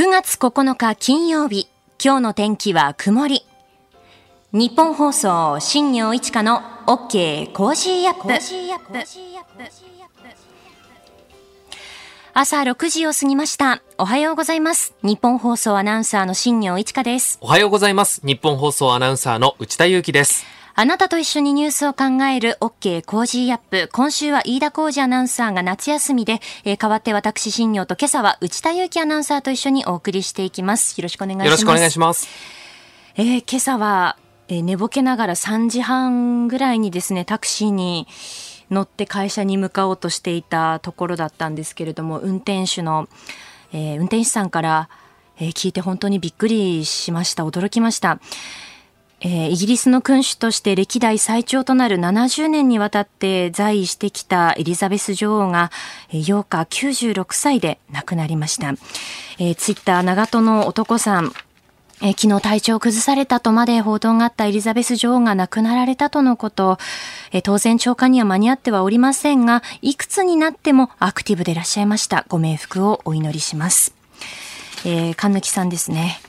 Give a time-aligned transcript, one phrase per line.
[0.00, 1.68] 9月9日金曜日、
[2.02, 3.44] 今日の天気は曇り。
[4.50, 8.32] ニッポン放送、新行市佳の OK Cozy up。
[12.32, 13.82] 朝6時を過ぎました。
[13.98, 14.94] おはようございます。
[15.02, 17.36] ニッポン放送アナウンサーの新行市佳です。
[17.42, 18.22] おはようございます。
[18.24, 20.59] ニッポン放送アナウンサーの内田雄基です。
[20.80, 23.90] あなたと一緒にニュースを考える OK コージーアップ。
[23.92, 30.98] 今週は飯田浩二アナウンサーが夏休みで、えー代わって私新行と今朝は内田雄基アナウンサーと一緒にお送りしていきます。
[30.98, 31.44] よろしくお願いします。
[31.44, 32.28] よろしくお願いします。
[33.14, 34.16] えー今朝は、
[34.48, 38.06] えー寝ぼけながら3時半ぐらいにですね、タクシーに
[38.70, 43.06] 乗って会社に向かおうとしていたところだったんですけれども、運転手の、
[43.74, 44.88] えー運転手さんから、
[45.36, 47.44] えー聞いて本当にびっくりしました。
[47.44, 48.18] 驚きました。
[49.20, 55.70] えーイギリスの君主として歴代最長となる70年にわたって在位してきたエリザベス女王が
[56.08, 58.74] えー8日96歳で亡くなりました。
[59.38, 61.32] えーツイッター長門の男さん、
[62.02, 66.78] え昨日体調を崩されたとまで報道があったエリザベス女王が亡くなられたとのこと、
[67.30, 72.24] え当然長官には間に合ってはおりませんが、いくつになってもアクティブでいらっしゃいました。
[72.28, 73.94] ご冥福をお祈りします。
[74.86, 76.20] えー、神貫さんですね。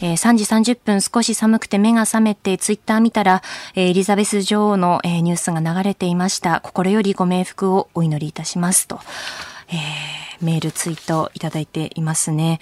[0.00, 3.42] えー3時30分少し寒くて目が覚めてツイッター見たら、
[3.74, 6.60] えーエリザベス女王の、えーニュースが流れていました。
[6.60, 9.00] 心よりご冥福をお祈りいたしますと、
[9.68, 9.76] えー
[10.44, 12.60] メールツイートいただいていますね。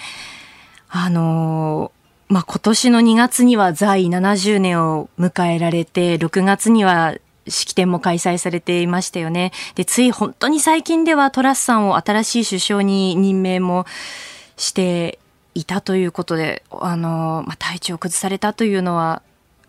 [0.89, 1.91] あの
[2.29, 7.17] まあ、今年の2月には在位70年を迎えられて、6月には
[7.49, 9.53] 式典も開催されていましたよね。
[9.75, 13.87] で、つい本当に最近ではトラスさんを新しい首相に任命も
[14.57, 15.19] して
[15.55, 19.23] いたということで、あの、まあ、体調を崩されたというのは、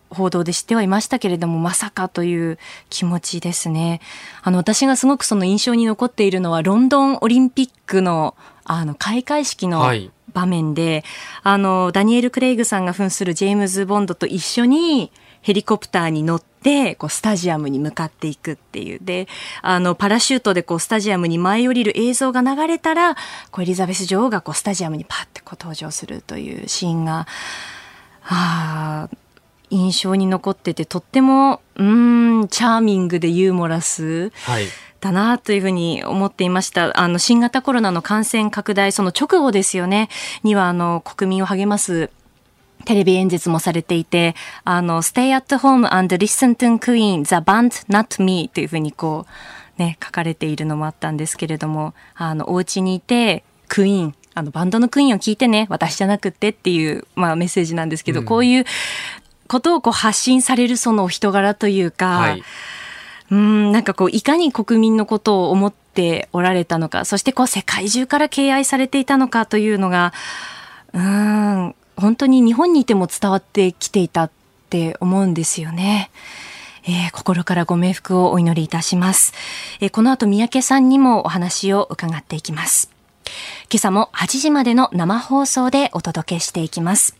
[0.10, 2.58] 報道で知ってはいましたけれども、まさかという
[2.90, 4.02] 気持ちですね。
[4.44, 11.04] あの、私がすごくその印象に残っているのは、ロンドンオリンピックの、あの、開会式のはい場面で、
[11.42, 15.12] あの、ダニエル・クレイグさんが扮するジェームズ・ボンドと一緒に
[15.46, 19.00] ヘリコプターに乗って、こう、スタジアムに向かっていくっていう。
[19.00, 19.28] で、
[19.62, 23.14] あの、パラシュートでこう、スタジアムに舞い降りる映像が流れたら、
[23.52, 27.28] こう、エリザベス女王がこう、スタジアムにパッてこう、登場するというシーンが、
[28.24, 29.08] あ
[29.70, 34.32] 印象に残ってて、とっても、うん、チャーミングでユーモラス。
[34.46, 34.66] はい。
[35.00, 37.00] だなというふうに思っていました。
[37.00, 40.10] あの、新型コロナの感染拡大、その直後ですよね、
[40.42, 42.10] には、あの、国民を励ます
[42.86, 49.26] テレビ演説もされていて、あの、stay at home and listen to Queen, the band, not me というふうにこ
[49.78, 58.66] う、ね、書かれているのもあったんですけれども、あの、お家にいて、クイーン、あの、バンドのクイーンを聞いてね、私じゃなくってっていう、まあ、メッセージなんですけど、うんこういう
[59.48, 62.44] ことをこう発信されるそのお人柄というか、はい。
[63.32, 70.14] うん、なんかこう、いかに国民のことを思っておられたのか、そしてこう、世界中から敬愛されていたのかというのが、
[70.94, 74.32] うん、本当に日本にいても伝わってきていたっ
[74.70, 76.10] て思うんですよね。
[76.88, 79.34] えー心からご冥福をお祈りいたします。
[79.80, 82.92] えーこの後、三宅さんにもお話を伺っていきます。
[83.72, 87.16] 今朝も8時までの生放送でお届けしていきます。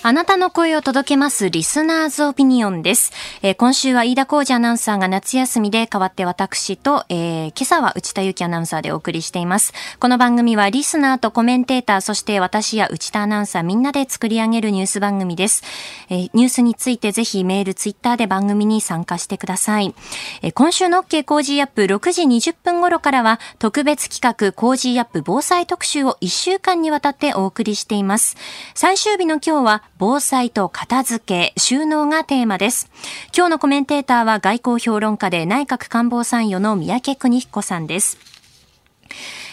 [0.00, 3.12] あなたの声を届けますリスナーズオピニオンです。
[3.42, 9.72] えー今週は飯田浩二アナウンサーが夏休みで代わって私と、えー今朝は内田祐樹アナウンサーでお送りしています。
[9.98, 15.64] この番組はリスナーとコメンテーター、そして私や内田アナウンサーみんなで作り上げるニュース番組です。
[16.10, 19.94] えーニュースについてぜひメール、ツイッターで番組に参加してください。
[20.42, 28.36] えー今週の OK 工事アップ6時20分頃からは特別企画工事アップ防災特集を1週間にわたってお送りしています。
[28.74, 32.88] 最終日の今日は防災と片付け、収納がテーマです。
[33.36, 38.16] 今日のコメンテーターは外交評論家で内閣官房参与の三宅邦彦さんです。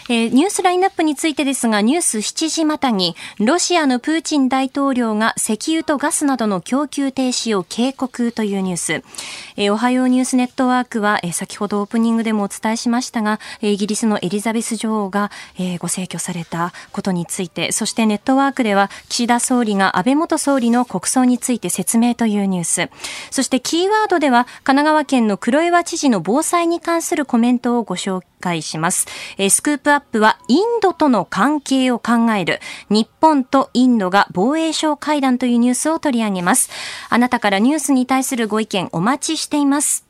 [0.08, 8.94] えーニュースラインナップについてですが、ニュース7時またぎ、ロシアのプーチン大統領が石油とガスなどの供給停止を警告というニュース。
[9.58, 22.90] えーおはようニュースネットワークは、えー先ほどオープニングでもお伝えしましたが、イギリスのエリザベス女王が、えーご逝去されたことについて、そしてネットワークでは、岸田総理が安倍元総理の国葬について説明というニュース。
[23.32, 29.08] そしてキーワードでは、神奈川県の黒岩知事の防災に関するコメントをご紹介します。
[29.38, 32.60] えースクープアップは、インドとの関係を考える、
[32.90, 36.70] 日本とインドが防衛省会談というニュースを取り上げます。
[37.10, 40.06] あなたからニュースに対するご意見お待ちしています。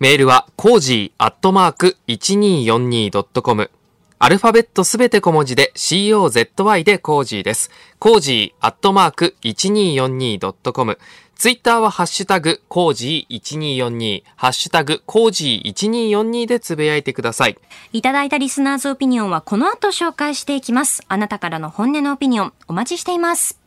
[0.00, 3.70] メールは、コージーアットマーク 1242.com。
[4.18, 7.70] アルファベットすべて小文字で COZY でコージーです。
[7.98, 10.98] コージーアットマーク 1242.com。
[11.44, 17.58] ツイッターはハッシュタグコージー1242、ハッシュタグコージー1242でつぶやいてください。
[17.92, 21.02] いただいたリスナーズオピニオンはこの後紹介していきます。
[21.06, 23.60] あなたからの本音のオピニオンお待ちしています。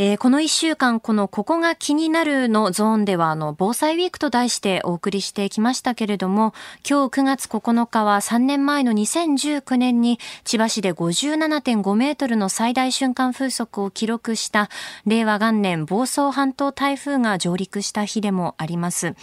[0.00, 6.54] えー、この一週間、このここが気になるのゾーンでは、あの、防災ウィークと題してお送りしてきましたけれども、
[6.88, 14.70] 今日9月9日は3年前の2019年に千葉市で57.5メートルの最大瞬間風速を記録した
[15.04, 19.16] 令和元年房総半島台風が上陸した日でもあります。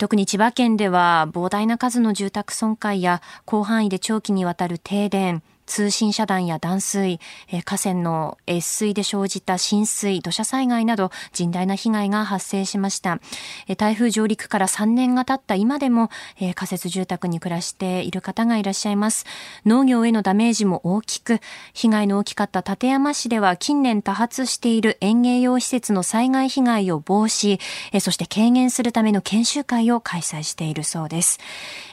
[0.00, 7.20] 特に千葉県では膨大な数の住宅損壊や広範囲で長期にわたる停電、通信遮断や断水、
[7.50, 13.18] え河川の越水で生じた浸水、土砂災害など甚大な被害が発生しました。
[13.66, 19.24] え台風上陸から3年が経った今でも、え仮設住宅に暮らしている方がいらっしゃいます。
[19.64, 21.40] 農業へのダメージも大きく、
[21.72, 27.58] 被害の大きかった館山市では近年多発している園芸用施設の災害被害を防止、
[27.92, 31.38] えそして軽減するための研修会を開催しているそうです。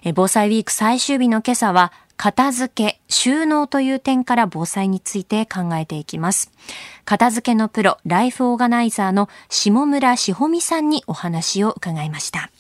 [0.03, 1.91] え防災ウィーク最終日の今朝は、
[2.23, 6.51] 片付け、収納という点から防災について考えていきます。
[7.03, 12.51] 片付けのプロ、ライフオーガナイザーの下村志保美さんにお話を伺いました。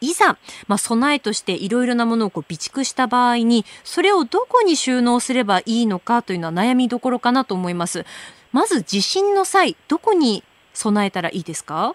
[0.00, 8.04] いざ、まあ、備えとしていろいろなものをこう備蓄した場合に、それをどこに収納すればいいのかというのは悩みどころかなと思います。
[8.50, 10.42] まず地震の際、どこに
[10.72, 11.94] 備えたらいいですか？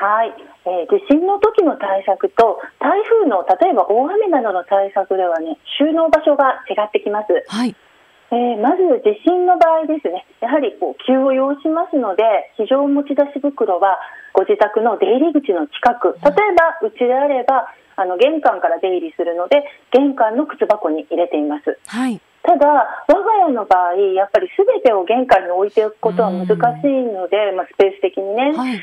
[0.00, 0.32] はい、
[0.64, 7.28] えー、地震の時の対策と台風の例えば大雨などの対策ではね収納場所が違ってきます。
[7.48, 7.76] はい。
[8.32, 12.22] えー、まず地震の場合ですね、やはりこう急を要しますので、
[12.56, 13.98] 非常持ち出し袋は
[14.32, 21.76] ご自宅の出入り口の近く、例えばうちであればあの玄関から出入りするので、玄関の靴箱に入れています。
[21.86, 22.20] はい。
[22.42, 26.56] ただ、我が家の場合、やっぱりすべてを玄関に置いておくことは難しい
[27.12, 28.80] ので、まあ、スペース的にね、はい、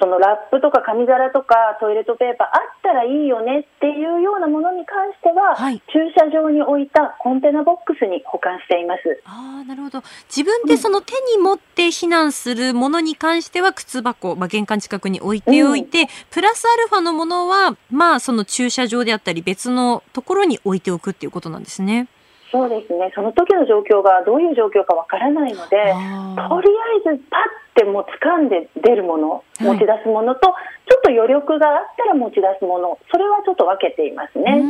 [0.00, 9.22] そのラップとか紙皿とかトイレットペーパーあったらいいよねっていうようなものに関しては、はい、駐車場に置いたコンテナボックスに保管しています。
[9.26, 10.02] あなるほど
[10.34, 22.08] 自分でその手に持って避難するものに関しては靴箱、まあ、玄関近くに置いておいて、うん、プラスアルファのものは、まあ、その駐車場であったり別のところに置いておくっていうことなんですね。
[22.50, 23.12] そうですね。
[23.14, 26.68] その時の状況がどういう状況かわからないのでとり
[27.06, 27.36] あえずパ
[27.76, 34.64] ッてもう掴んで出るもの持ち出すものと、はい、ちょっと余力があったら持ち出すものそれはちょっと分けていますね。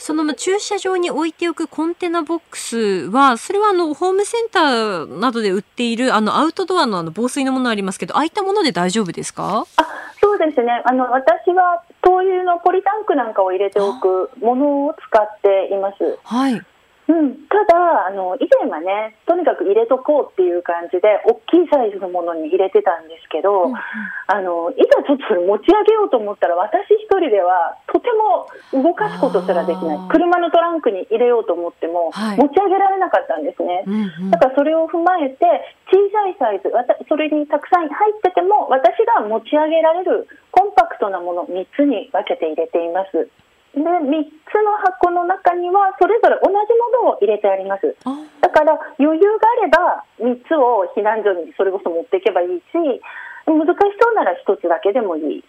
[0.00, 2.76] その駐車場に置いておくコンテナボックス
[3.10, 9.66] は、それはあのホームセンターなどで売っているあのアウトドアのあの防水のものありますけど、ああいったもので大丈夫ですか？
[9.76, 9.86] あ
[10.38, 16.18] そうですねあの私は灯油のポリタンクなんかを入れておくものを使っています。
[16.22, 16.62] はい
[17.08, 35.48] うん、ただあの、以前はね、とにかく入れとこうっていう感じで、大きいサイズのものに入れてたんですけど、うん、あのいざちょっとそれ持ち上げようと思ったら、私一人ではとても動かすことすらできない、車のトランクに入れようと思っても、持ち上げられなかったんですね、うんうん、だからそれを踏まえて、
[35.88, 36.68] 小さいサイズ、
[37.08, 43.30] それにたくさん入ってても、私が持ち上げられるコンパクトなもの3つに分けて入れています。
[43.74, 46.54] で3つの箱の中にはそれぞれ同じ
[47.02, 47.94] ものを入れてあります。
[48.40, 53.00] だから余裕があれば3つを避難所にそれこそ持っていけばいいし
[53.46, 55.44] 難しそうなら1つだけでもいい。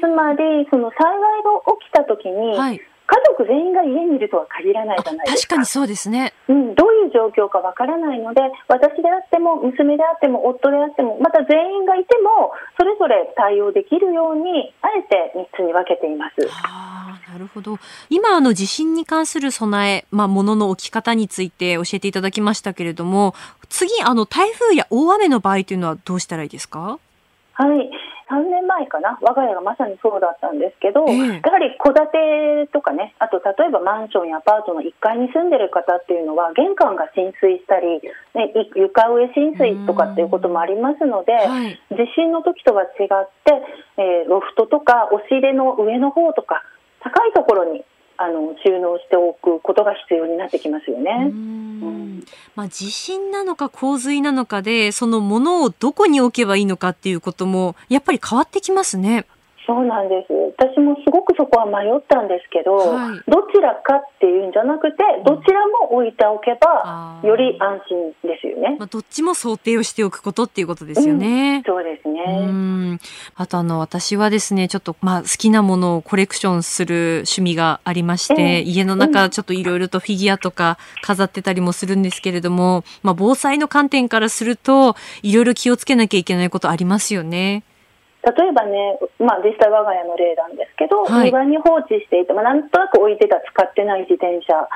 [0.00, 2.76] つまりその災害が起きた時に、はい。
[2.76, 2.91] 家
[3.28, 5.56] 族全員が家にいるとは限らないじゃないですか。
[5.56, 6.32] 確かにそうですね。
[6.48, 16.46] うん、どういう状況かわからないので、私であっても、娘であっても、夫であっても、また全員がいても、それぞれ対応できるように、あえて3つに分けています。
[16.48, 17.78] はあ、なるほど。
[18.10, 23.34] 今、あの、地震に関する備え、まあ、物の置き方について教えていただきましたけれども、
[23.68, 26.98] 次、あの、台風や大雨の場合というのはどうしたらいいですか？
[27.54, 27.90] はい。
[28.32, 38.00] 3年前かな、我が家がまさにそうだったんですけど、えー、やはり戸建てとかね、あと例えばマンションやアパートの1階に住んでる方っていうのは、玄関が浸水したり、
[38.32, 43.52] ね、床上浸水とかっていうこともありますので、はい、地震の時とは違って、
[44.00, 46.64] えー、ロフトとか押し入れの上の方とか、
[47.04, 47.84] 高いところに
[48.16, 51.10] あの収納しておくことが必要になってきますよね。
[51.30, 59.26] うんまあ、地震なのか洪水なのかでそのものをどこに置けばいいのかっていうこともやっぱり変わってきますね。
[59.66, 68.76] そうなんです私もすごくそこは迷ったんですけど、はいどちらかっていうんじゃなくてどちらも置いておけばより安心ですよね。
[68.78, 71.62] まあ、どっちも想定をしておくことっていうことですよね。
[71.66, 72.46] そうですね。
[72.48, 72.98] うん
[73.36, 87.62] あとあの私はですねちょっとまあ好きなものをコレクションする趣味がありまして、ええ家の中ちょっといろいろとフィギュアとか飾ってたりもするんですけれども、まあ、防災の観点からするといろいろ気をつけなきゃいけないことありますよね。
[88.22, 94.68] 例えばね、まあ、実際我が家の例なんですけど、はい庭に放置していて、まあ、なんとなく置いてた使ってない自転車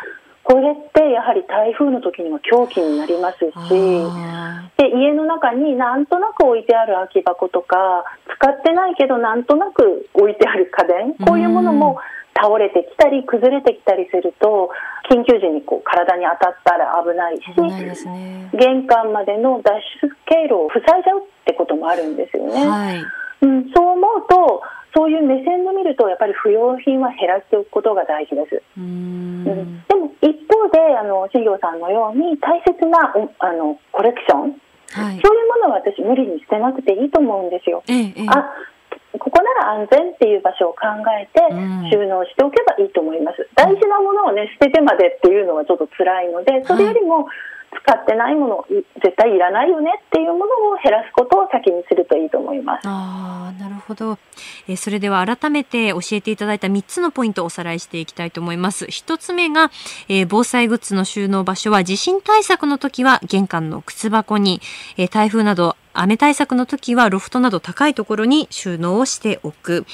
[0.46, 8.04] これってやはり台風の時には凶器になりますしあで家の中になんとなく置いてある空き箱とか
[8.38, 11.98] 使ってないけどなんとなく置いてある家電こういうものも
[12.36, 14.70] 倒れてきたり崩れてきたりすると
[15.10, 18.50] 緊急時にこう体に当たったら危ないしね。
[18.52, 19.72] 玄関までの脱
[20.02, 22.66] 出経路を塞いじゃうってこともあるんですよね。
[22.66, 23.04] はい。
[23.46, 24.62] うん、そう思うと
[24.96, 28.62] そういう目線で見るとやっぱり不要品は減らしておくことが大事です。
[28.78, 29.44] うーうんん
[29.86, 34.56] でも一方であの新業さんのように大切なおあのコレクション
[34.90, 35.20] はい。
[35.20, 37.82] そういうものは私無理に捨てなくていいと思うんですよ。
[37.88, 38.50] ええええあ
[39.18, 40.86] ここなら安全っていう場所を考
[41.18, 43.48] えてうん収納しておけばいいと思います。
[43.54, 47.28] 大事なものをね捨ててまでっていうのはちょっと辛いのでそれよりも
[47.72, 48.66] 使ってないもの
[49.02, 50.46] 絶対いらないよねっていうものを
[50.82, 52.86] 減らすことを先にするといいと思います。
[52.86, 54.18] ああ、なるほど。
[54.68, 58.86] えそれでは改めて教えていただいた3つのポイントをおさらいしていきたいと思います。
[58.86, 59.70] 1つ目が、
[60.08, 64.60] えー防災グッズの収納場所は地震対策の時は玄関の靴箱に、
[64.96, 69.86] えー台風など雨対策の時はロフトなど高いところに収納をしておく。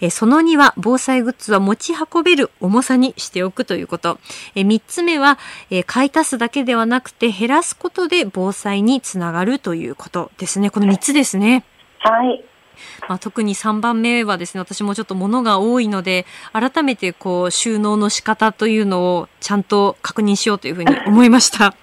[0.00, 4.18] えーその2は防災グッズは持ち運べる重さにしておくということ。
[4.54, 5.38] えー3つ目は、
[5.70, 10.70] えー買い足すだけではなくて減らすことで防災につながるということですね。
[10.70, 11.64] この3つですね。
[12.00, 12.44] はい。
[13.08, 21.74] まあ、特に3番目はですね、私もちょっと物が多いので、改めてこう収納の仕方というのをちゃんと確認しようというふうに思いました。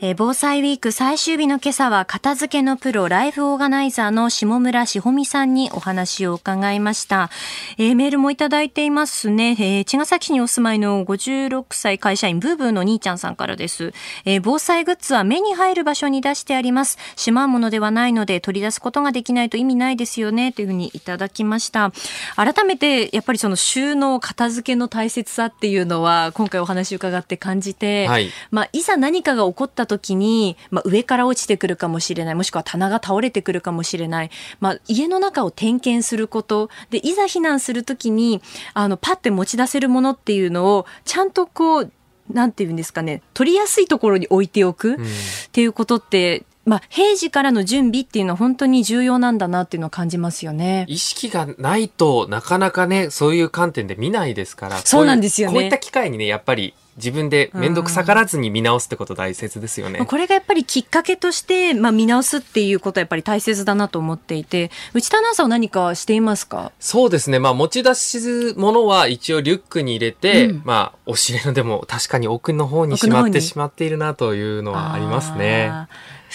[0.00, 7.30] えー防災ウィーク最終日の今朝は片付けのプロライフオーガナイザーの下村しほみさんにお話を伺いました。
[7.78, 9.56] えーメールもいただいていますね。
[9.58, 13.94] えー茅ヶ崎市にお住まいの56歳会社員ブーブーの兄ちゃんさんからです。
[14.26, 16.98] えー防災グッズは目に入る場所に出してあります。
[17.16, 20.52] しまうものではないので取り出すことができないと意味ないですよね。
[20.52, 21.92] というふうにいただきました。
[22.36, 28.30] 改めてやっぱりその収納片付けの大切さっていうのは今回お話伺って感じて、はい。
[28.50, 36.70] まあ、いざ何かが起こった時に、まあ、上から落ちてくるかもしれないもしくは棚が倒れてくるかもしれない、まあ、家の中を点検すること。
[36.90, 38.42] でいざ避難する時に
[38.74, 41.92] あのパッて持ち出せるものっていうのをちゃんとこう
[42.30, 44.94] なんていうんですかね取りやすいところに置いておく。
[44.94, 45.06] っうん。
[45.52, 50.84] ていうことって、まあ、平時からの準備っていうのは本当に重要なんだなっていうのを感じますよね。
[50.88, 54.78] 意識がないとなかなかね、そういう観点で見ないですから。
[54.78, 59.98] そうなんですよねこういった機会にね、やっぱり自分で面倒くさがらずに見直すってこと大切ですよね。
[59.98, 66.72] まあこれがやっぱりきっかけとして、まあ、見直すっていうことはやっぱり大切だなと思っていて内田アナウンサーは何かしていますか？
[66.80, 67.38] そうですね。
[67.38, 75.70] まあ持ち出すものは一応リュックに入れて、うんまあ押し入れのでも確かに奥の方にしまってしまっているなというのはありますね。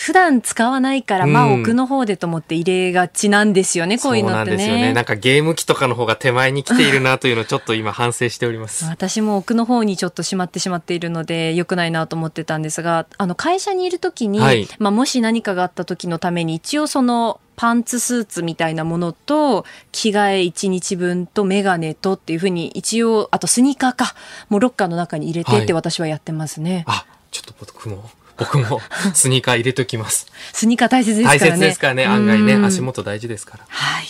[0.02, 4.82] 普段使わないから、まあうん奥の方でと思って入れがちなんですよね、こういうのってそうなんですよね。
[4.82, 5.06] ねなん。
[5.06, 8.86] かゲーム機とかの方が手前に来ているなというのをちょっと今反省しております。
[8.86, 24.16] 私も奥の方にちょっとしまってしまっているので良くないなと思ってたんですがあの会社にいる時に、はいまあ、もし何かがあった時のために一応そのパンツスーツみたいなものと着替え1日分とメガネとっていうふうに一応あとスニーカーか
[24.50, 28.82] もうロッカーの中に入れてってはい私はやってますね、あ、ちょっと僕も、僕も
[29.14, 30.28] スニーカー入れときます。
[30.54, 32.06] スニーカー大切ですからね大切ですからね。
[32.06, 33.66] 案外ね、うん足元大事ですから。
[33.68, 34.08] はい。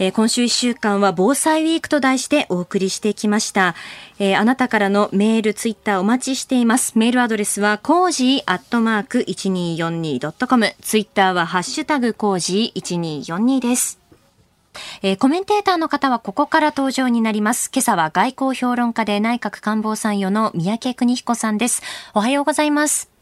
[0.00, 3.74] えー今週1週間は防災ウィークと題してお送りしてきました。
[4.18, 6.92] えーあなたからのメール、ツイッターお待ちしています。
[6.96, 10.74] メールアドレスは、コージーアットマーク 1242.com。
[10.82, 13.98] ツイッターは、ハッシュタグコージー1242です。
[15.02, 17.70] えーコメンテーターの方はここから登場になります。
[17.72, 21.82] 今朝は外交評論家で内閣官房参与の宮家邦彦さんです。
[22.14, 23.13] おはようございます。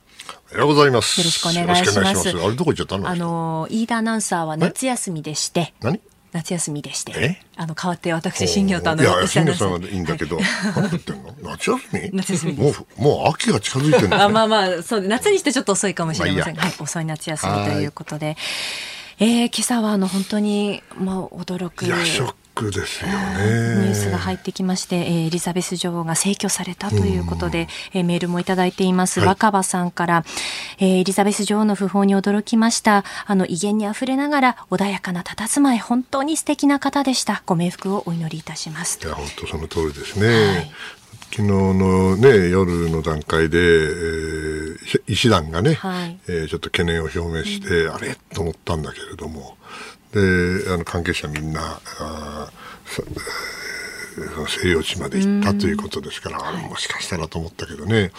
[0.52, 1.20] おはようございます。
[1.20, 2.28] よろしくお願いします。
[2.28, 3.08] あれどこ行っちゃったの？
[3.08, 6.00] あのー、飯田アナウンサーは夏休みでして、何？
[6.32, 7.12] 夏休みでして。
[7.14, 10.38] え、あの、代わって私、新業とあの、いや、新業さんはいいんだけど、
[10.74, 11.34] 何言ってんの？
[11.42, 12.10] 夏休み？
[12.12, 16.56] 夏休みもう、もう秋が近づいてるまあまあ、そう、夏にしてちょっと遅いかもしれません。
[16.56, 18.36] はい、遅い夏休みということで。
[19.18, 21.84] えー、今朝はあの本当に、まあ、驚く。
[21.84, 23.14] いや、ショッックですよね。
[23.14, 29.20] ニュースが入ってきまして、えーエリザベス女王が逝去されたということで、えーメールもいただいています。
[29.20, 30.24] はい若葉さんから、
[30.78, 33.04] えーエリザベス女王の訃報に驚きました。
[33.26, 37.42] あの威厳にあふれながら穏やかな佇まい、本当に素敵な方でした。
[37.46, 38.98] ご冥福をお祈りいたします。
[39.02, 40.26] いや本当その通りですね。
[40.26, 40.72] はい
[41.34, 48.18] 昨日のね夜の段階で、えー医師団がね、はいえーちょっと懸念を表明して、あれ？
[48.34, 49.56] と思ったんだけれども、
[50.12, 52.50] であの関係者みんなあ
[54.46, 58.12] 西洋地まで行ったということですから、あもしかしたらと思ったけどね、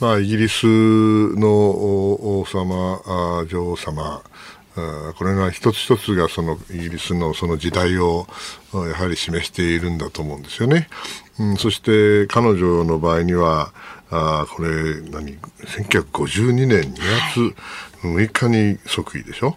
[0.00, 4.22] まあ、イギリスのお王様、女王様、
[5.16, 8.26] これが一つ一つがそのイギリスのその時代を
[8.74, 10.88] あやはり示しているんだと思うんですよね。
[11.38, 13.72] うん、そして彼女の場合には、
[14.10, 17.56] あーこれ何？1952年2月
[18.02, 19.56] 6日に即位でしょ、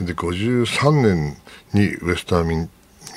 [0.00, 1.36] で53年
[1.72, 2.70] にウェスターミン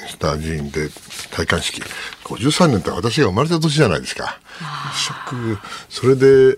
[0.07, 0.87] スター寺院で
[1.31, 1.81] 戴冠式。
[2.23, 4.39] 53年って私が生まれた年じゃないですか。
[4.93, 6.57] ショックそれで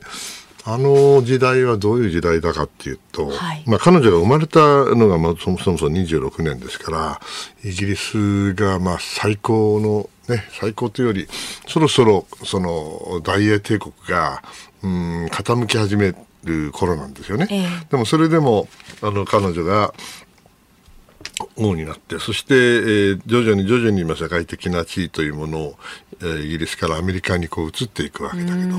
[0.64, 3.64] あの時代はどういう時代だかっていうと、はい。
[3.66, 4.60] まあ、彼女が生まれた
[4.96, 7.22] のがまあそもそもそも26年ですから
[7.64, 11.28] イギリスがまあ最高の、ね、最高というより
[11.68, 14.44] そろそろその大英帝国が
[14.84, 17.48] うん傾き始める頃なんですよね。
[17.50, 18.68] ええでもそれでも
[19.02, 19.94] あの彼女が
[21.56, 25.76] 王になってそして、えー徐々に徐々にまあ世界的な地位というものを、
[26.22, 28.78] えーイギリスからアメリカにこう移っていくわけだけど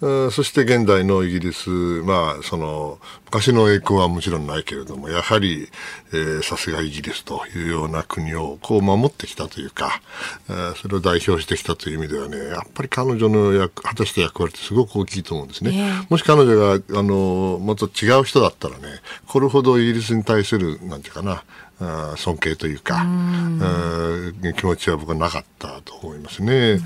[0.00, 5.68] うんそして現代のイギリスまあその昔の栄光はもちろんないけれどもやはり
[6.12, 10.00] えーさすがイギリスというような国をこう守ってきたというか、
[10.48, 15.70] えーそれを代表してきたという意味ではねやっぱり彼女の役果たした役割ってすごく大きいと思うんですね。
[15.74, 18.84] ええもし彼女があのもっと違う人だったらね
[19.26, 21.42] これほどイギリスに対するなんていうかな
[21.80, 26.78] あー尊敬というかあー気持ちは僕はなかったと思いますね。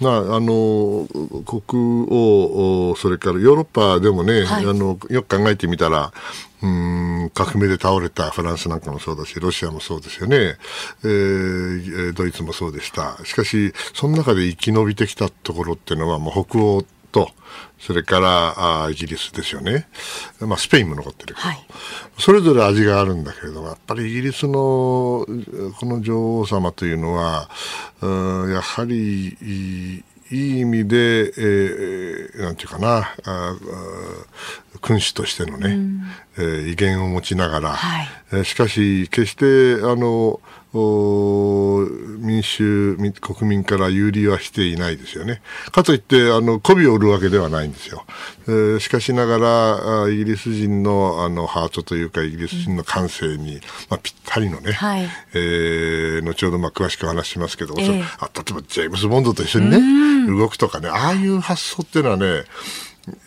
[0.00, 1.06] まああの
[1.46, 4.66] 国王おそれからヨーロッパでもね、はい。
[4.66, 6.12] あのよく考えてみたら
[6.62, 10.36] うん革命で倒れたフランスなんかもそうだしロシアもそうですよね、
[11.04, 13.18] えーえードイツもそうでした。
[13.24, 16.84] しかしその中で生き延びてきたところっていうのはもう北欧
[17.14, 17.30] と
[17.78, 19.86] それからあーイギリスですよね、
[20.40, 21.64] まあ、スペインも残ってるけど、はい。
[22.18, 25.26] それぞれ味があるんだけれどもやっぱりイギリスのこ
[25.82, 27.48] の女王様というのは
[28.00, 33.56] うんやはりいいいい意味で、えーなんていうかなああ
[34.80, 35.78] 君主としてのね、
[36.36, 38.08] えー威厳を持ちながら、はい。
[38.32, 40.40] えーしかし決してあのお
[40.76, 45.40] 民衆民国民から有利はしていないですよね。
[45.72, 48.04] かといってあの媚びを売るわけではないんですよ。
[48.46, 62.44] えーしかしながらあイギリス人のあのハートというかイギリス人の感性に、まあ、ぴったりのね、はいえー後ほどまあ詳しくお話ししますけど、ええあ例えばジェームズ・ボンドと一緒にね動くとかねああいう発想っていうのはね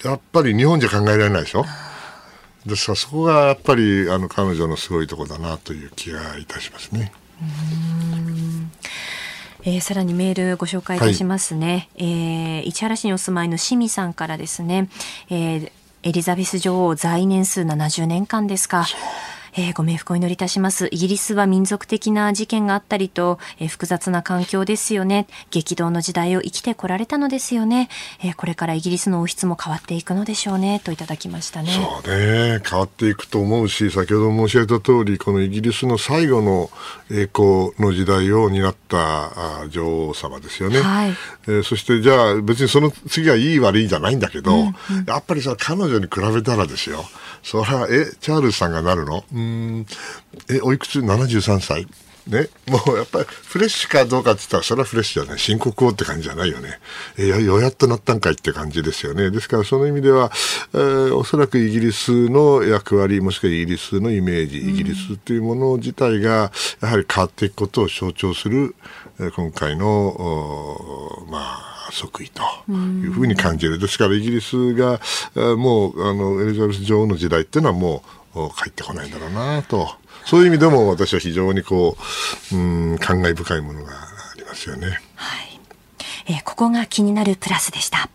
[0.03, 1.65] やっぱり日本じゃ考えられないでしょ？
[2.65, 7.13] ですからそこがやっぱりあの彼女のすごいところだなという気がいたしますね。
[9.63, 14.89] えーさらにメールご紹介いたしますね、えー市原市にお住まいのしみさんからですね、
[15.29, 15.71] えー
[16.03, 18.85] エリザベス女王在年数70年間ですか。
[19.59, 20.87] えーご冥福をお祈りいたします。
[20.91, 25.27] イギリスは民族的な事件があったりと、えー複雑な環境ですよね。
[25.49, 27.89] 激動の時代を生きてこられたのですよね。
[28.23, 30.79] えーこれからイギリスの王室も変わっていくのでしょうね。
[30.83, 31.71] といただきましたね。
[31.71, 36.69] そうね変わっていくと思うし先ほど申し上げた通りこのイギリスの最後の
[37.09, 44.51] 栄光の時代を担ったあ女王様ですよね、はいえーそしてじゃあ別にその次はいい悪いじゃないんだけど、
[45.07, 47.03] やっぱりさ彼女に比べたらですよ
[47.43, 49.23] そりゃえチャールズさんがなるの？
[49.31, 49.85] うーん。
[50.49, 51.87] えおいくつ？73歳。
[52.27, 56.77] ね、もうやっぱりフレッシュかどうかって言ったらそれはフレッシュじゃない新国王って感じじゃないよね。
[57.17, 59.31] えーようやっとなったんかいって感じですよね。
[59.31, 60.29] ですからその意味では、
[60.73, 68.75] えーおそらくイギリスの役割もしくはイギリスのイメージ、イギリスっていうもの自体がやはり変わっていくことを象徴する、
[69.21, 73.79] えー今回のまあ即位というふうに感じる。
[73.79, 74.99] ですからイギリスが、
[75.55, 78.03] もうあのエリザベス女王の時代っていうのはも
[78.35, 79.89] う帰ってこないんだろうなと。
[80.25, 81.95] そういう意味でも私は非常にこ
[82.51, 84.99] う、うん、感慨深いものがありますよね。
[85.15, 85.59] はい。
[86.27, 88.09] えーここが気になるプラスでした。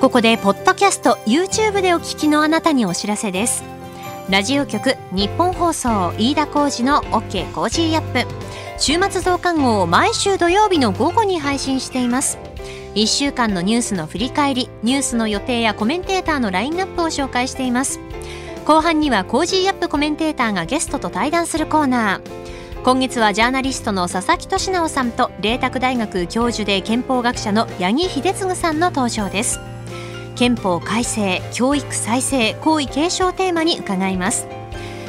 [0.00, 3.62] ここでポッドキャスト YouTube でお聞きのあなたにお知らせです。
[4.30, 8.30] ラジオ局日本放送飯田浩司の OK コージーアップ。
[8.78, 12.38] 週末増刊号を毎週土曜日の午後に配信しています。
[12.94, 18.00] 1週間のニュースの振り返りニュースの予定やコメンテーターのラインナップを紹介しています。
[18.64, 22.82] 後半には Cozy up コメンテーターがゲストと対談するコーナー。
[22.84, 29.58] 今月はジャーナリストの佐々木俊尚さんと麗澤大学教授で憲法学者の八木秀次さんの登場です。
[30.34, 34.46] 憲法改正教育再生皇位継承テーマに伺います。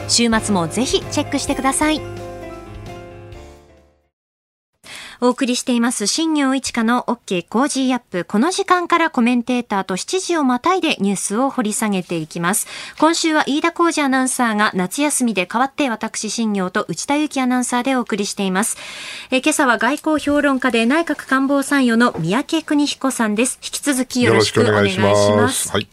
[0.08, 2.13] 週末もぜひチェックしてください。
[5.24, 8.26] お送りしています新業一華の OK コージーアップ。
[8.26, 12.68] この時間からコメンテーターと7時をまたいでニュースを掘り下げていきます。
[13.00, 18.76] 今週は飯田浩二アナウンサーが夏休みで代わって私新業と内田祐樹アナウンサーでお送りしています。
[19.32, 23.60] え今朝は外交評論家で内閣官房参与の三宅邦彦さんです。
[23.64, 25.30] 引き続きよろしくお願いします。
[25.32, 25.88] ますはい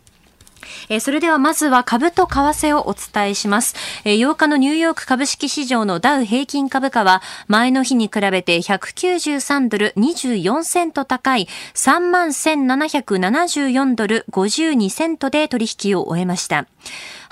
[0.91, 3.77] え、それではまずは株と為替をお伝えします。
[4.05, 16.67] え、8日のニューヨーク株式市場のダウ平均株価は前の日に比べて193ドル24セント高い3万1774ドル52セントで取引を終えました。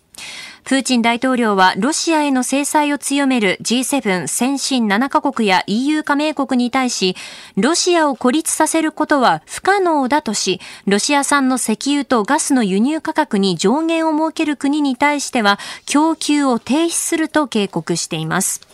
[0.64, 7.16] プーチン大統領はロシアへの制裁を強める G7 先進7カ国や EU 加盟国に対し、
[7.58, 18.69] ロシアを孤立させることは不可能だとし、ロシア産の石油とガスの輸入価格に上限を設ける国に対しては、供給を停止すると警告しています。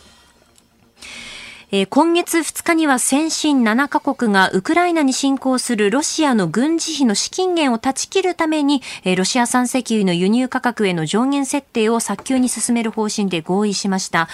[1.73, 14.29] えー、今月2日には先進7カ国がウクライナに侵攻するロシアの軍事費の資金源を断ち切るために、えー、ロシア産石油の輸入価格への上限設定を早急に進める方針で合意しました。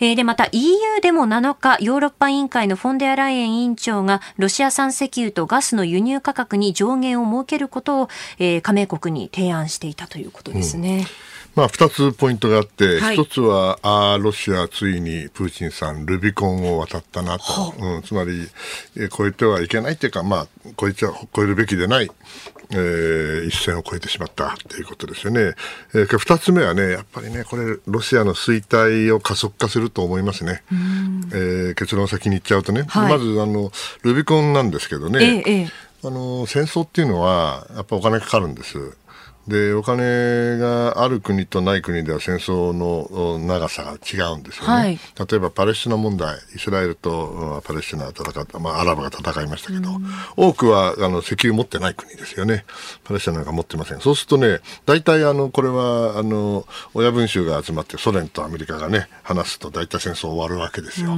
[0.00, 11.06] えー、で、また EU でも7日、ヨーロッパ委員会のフォンデアライエン委員長がロシア産石油とガスの輸入価格に上限を設けることを、えー、加盟国に提案していたということですね。
[11.22, 11.27] うん
[11.58, 17.98] まあ、2つポイントがあって、はい、1つはあロシアついにプーチンさんルビコンを渡ったなと、う。
[17.98, 18.48] ん、つまり、
[18.96, 20.46] えー、超えてはいけないというか、まあ、
[20.78, 22.08] 超えちゃ超えるべきでない、
[22.70, 25.54] えー、一線を越えてしまったということですよね。
[25.94, 30.62] えー、2つ目はね、やっぱりね、これ、ロシアの衰退を加速化すると思いますね。
[30.70, 35.68] えー、結論先に言っちゃうとね、はい、まずあのルビコンなんですけどね、ええ、
[36.04, 38.96] あの戦争っていうのはやっぱお金かかるんです。
[39.48, 49.88] でお金がある国とない国では戦争の長さが違うんですよね、はい、例えばパレスチナ問題イスラエルとパレスチナが戦った、まあ、アラブが戦いましたけど、
[50.36, 52.66] 多くはあの石油持ってない国ですよね。
[53.04, 54.00] パレスチナなんか持ってません。
[54.00, 61.16] そうするとね大体あのこれはあの親分衆が集まってソ連とアメリカがね話すと大体戦争終わるわけですよ、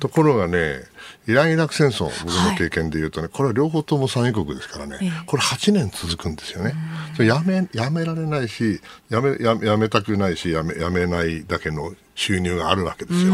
[0.00, 0.80] ところがね
[1.26, 6.74] イラン・イラク戦争、僕の経験で言うとね、はい、これは両方とも産油国ですからね、えこれ8年続くんですよね。
[7.14, 13.32] それやめ、やめられないし、やめ、ややめたくないし、やめ、やめないだけの収入があるわけですよ。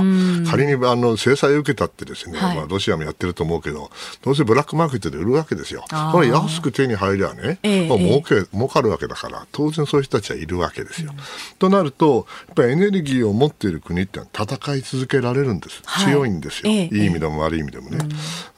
[0.49, 3.91] 仮にあの制裁を受けたってですね、はい、まあロシアもやってると思うけど、
[4.23, 5.85] どうせブラックマーケットで売るわけですよ。
[6.13, 11.11] これ安く手に入りゃね、えまあ、儲け、儲かるわけだから、当然そういう人たちはいるわけですよ。
[11.13, 11.19] うん、
[11.59, 15.83] となると、やっぱりエネルギーを持っている国ってのは戦い続けられるんです。
[15.85, 17.99] はい、強いんですよ、いい意味でも悪い意味でもね。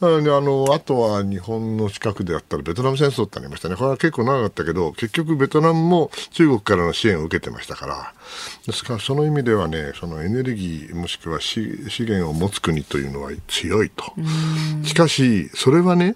[0.02, 3.76] うん、あのあとは日本の近くであったらベトナム戦争ってありましたね。
[3.76, 8.12] これは結構長かったけど、結局ベトナムも中国からの支援を受けてましたから、
[8.66, 11.60] ですからその意味ではね、そのエネルギーもしくは資
[12.00, 14.04] 源を持つ国というのは強いと。
[14.84, 16.14] しかし、それはね、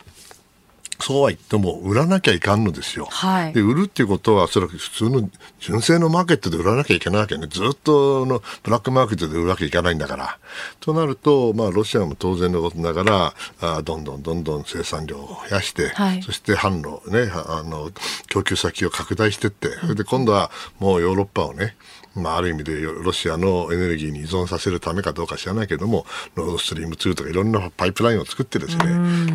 [1.03, 3.07] そうは言っても売らなきゃいかんのですよ。
[3.11, 7.49] はい、で売るっていうことは、それは普通の純正のマーケットで売らなきゃいけないわけね。
[7.49, 10.39] ずっとのブラックマーケットで売るわけいかないんだから。
[10.79, 17.91] となると、まあ、ロシアも当然のことながら、あどんどんどんどん生産量を増やして、はい、そして販路、ね、あの、
[18.29, 21.75] 供給先を拡大していって、それで今度はもうヨーロッパをね、
[22.15, 28.85] まあ、ある意味でロシアのエネルギーに依存させるためかどうか知らないけれども、ノードストリーム2とかいろんなパイプラインを作ってですね、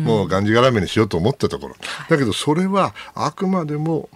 [0.00, 1.74] もうがんじがらめにしようと思ったところ。
[2.08, 4.08] だけどそれはあくまでも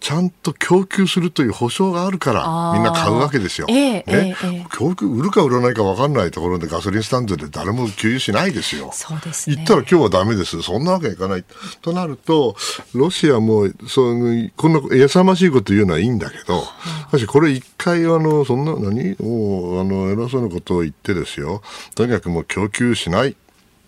[0.00, 3.66] ちゃんと供給するという保証があるからみんな買うわけですよ。
[3.68, 8.90] えー、ね、えー、供給売るか売らないか分かんないところでガソリンスタンドで誰も給油しないですよ。
[8.92, 10.62] そうですね、言ったら今日はダメです。
[10.62, 11.44] そんなわけいかない。
[11.82, 12.56] となると
[12.94, 16.68] ロシアもそうこんなやさましいこと言うのはいいんだけど、し
[17.10, 19.16] かしこれ一回あのそんな何？
[19.20, 21.62] もうあの偉そうなことを言ってですよ。
[21.94, 23.36] とにかくもう供給しない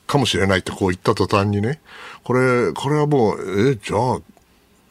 [0.07, 1.81] かもしれないってこう言った途端にね、
[2.23, 4.21] これこれはもうえじゃあ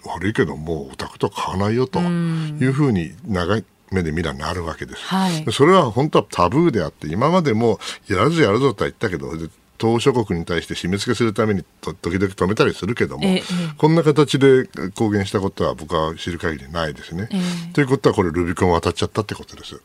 [0.05, 9.31] 悪いけどもうオタクと買わないよというふうに長い目で見らなるわけです、はい、それは本当はタブーであって今までもやらずやるぞとは言ったけど
[9.81, 13.43] 東諸国に対して締め付けするために時々止めたりするけども、ええ、
[13.79, 17.27] こんな形で公言したことは僕は知る限りないですね。
[17.31, 19.81] え、ということはこれルビコン渡っちゃったってことです。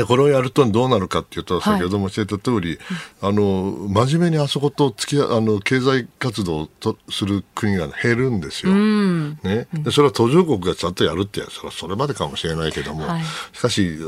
[0.00, 2.78] でこれをやるとどうなるかっていうと、先ほども教えた通り、
[3.20, 8.72] はい、あの真面目にあそこと付きあの経済活動とする国が減るんですよ。
[8.72, 13.98] ね、でそれは途上国がちゃんとやるってそれはそれまでかもしれないけども、はい、しかし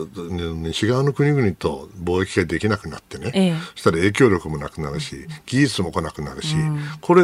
[0.62, 6.56] 西側の国々と貿易ができなくなってね、ええ、そしたら影響力もなくなるし技術も来なくなるし、
[7.02, 7.22] これ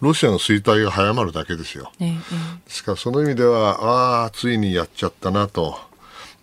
[0.00, 1.92] ロシアの衰退が早まるだけですよ。
[2.00, 2.18] え、で
[2.66, 5.78] すからその意味ではああついにやっちゃったなと。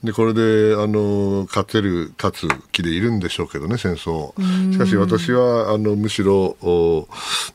[0.03, 4.33] で、これで、あの、勝てる、勝つ気でいるんでしょうけどね、戦争。
[4.73, 7.07] しかし私は、あの、むしろ、お、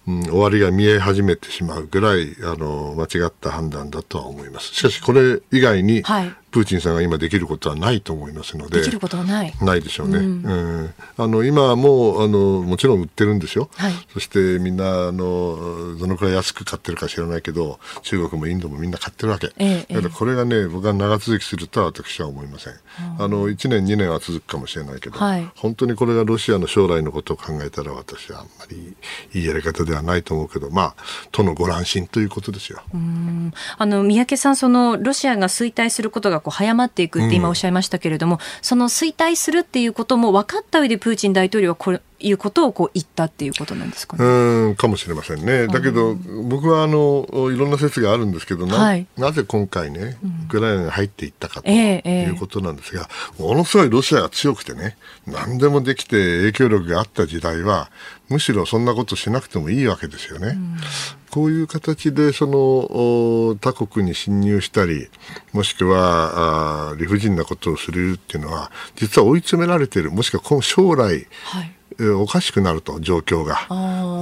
[0.07, 4.75] うん、終わりが見え始めてしまうぐらい、あの、間違った判断だとは思います。
[4.75, 8.79] しかし、これ以外に、はい、プーチンさんが今できることはないと思いますので。
[8.79, 9.53] できることはない。
[9.61, 10.19] ないでしょうね。
[10.19, 13.69] うん、うん、あの、今はもう、あの、もちろん売ってるんですよ。
[13.77, 19.53] はい、そしてみんな、あの、どのくらい安く買ってるか知らないけど、中国もインドもみんな買ってるわけ。
[19.59, 22.75] ええ、だからこれがね、僕は長続きするとは私は思いません。
[23.19, 28.97] あの、1年、2年は続くかもしれないけど、はい、本当にこれがロシアの将来のことを考えたら私はあんまり
[29.35, 30.95] いいやり方ではないと思うけど、まあ、
[31.31, 32.81] とのご乱心ということですよ。
[33.79, 44.25] あの、三宅さん、その、ロシアが衰退することがこう早まっていくって今おっしゃいましたけれども、うん、その衰退するっていうことも分かった上でプーチン大統領はこれいうことをこう言ったっていうことなんですかね。
[44.25, 45.69] うんかもしれませんね。
[45.69, 57.91] だけど、僕はあのいろんな説があるんですけどなはい、なぜ今回ねウクライナに入っていったかということなんですが、えーえー、ものすごいロシアが強くてね何でもできて影響力があった時代は
[58.29, 60.49] むしろそんなことしなくてもいいわけですよね。
[60.49, 60.77] うん、
[61.31, 65.09] こういう形でその他国に侵入したり
[65.53, 73.67] もしくはあ理不尽なことをするっていうのは実は追い詰められているもしくは今将来、はいおかしくなると、状況が。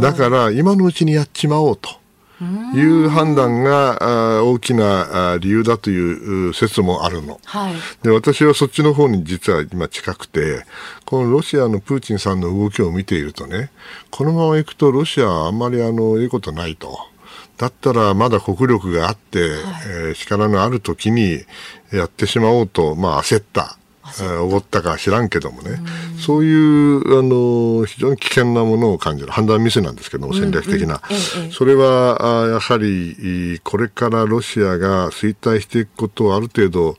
[0.01, 1.91] だから、今のうちにやっちまおうと。
[2.75, 10.65] いう判断が大きな理由だという説もあるの、はい、で私はそっちの方に実は今近くて
[11.07, 13.71] このロシアのプーチンさんの動きを見ているとね
[14.11, 16.99] このままいくとロシアはあんまりあのいいことないと。
[17.57, 21.41] だったらまだ国力があって、はい、えー、力のある時に
[21.91, 23.79] やってしまおうと、まあ、焦った
[24.43, 25.81] おごったか知らんけどもね、
[26.17, 29.33] うそういうあの非常に危険なものを感じる。
[29.33, 31.03] 判断ミスなんですけども戦略的な、
[31.39, 36.97] うんうん、それはあやはりこれからロシアが衰退していくことをある程度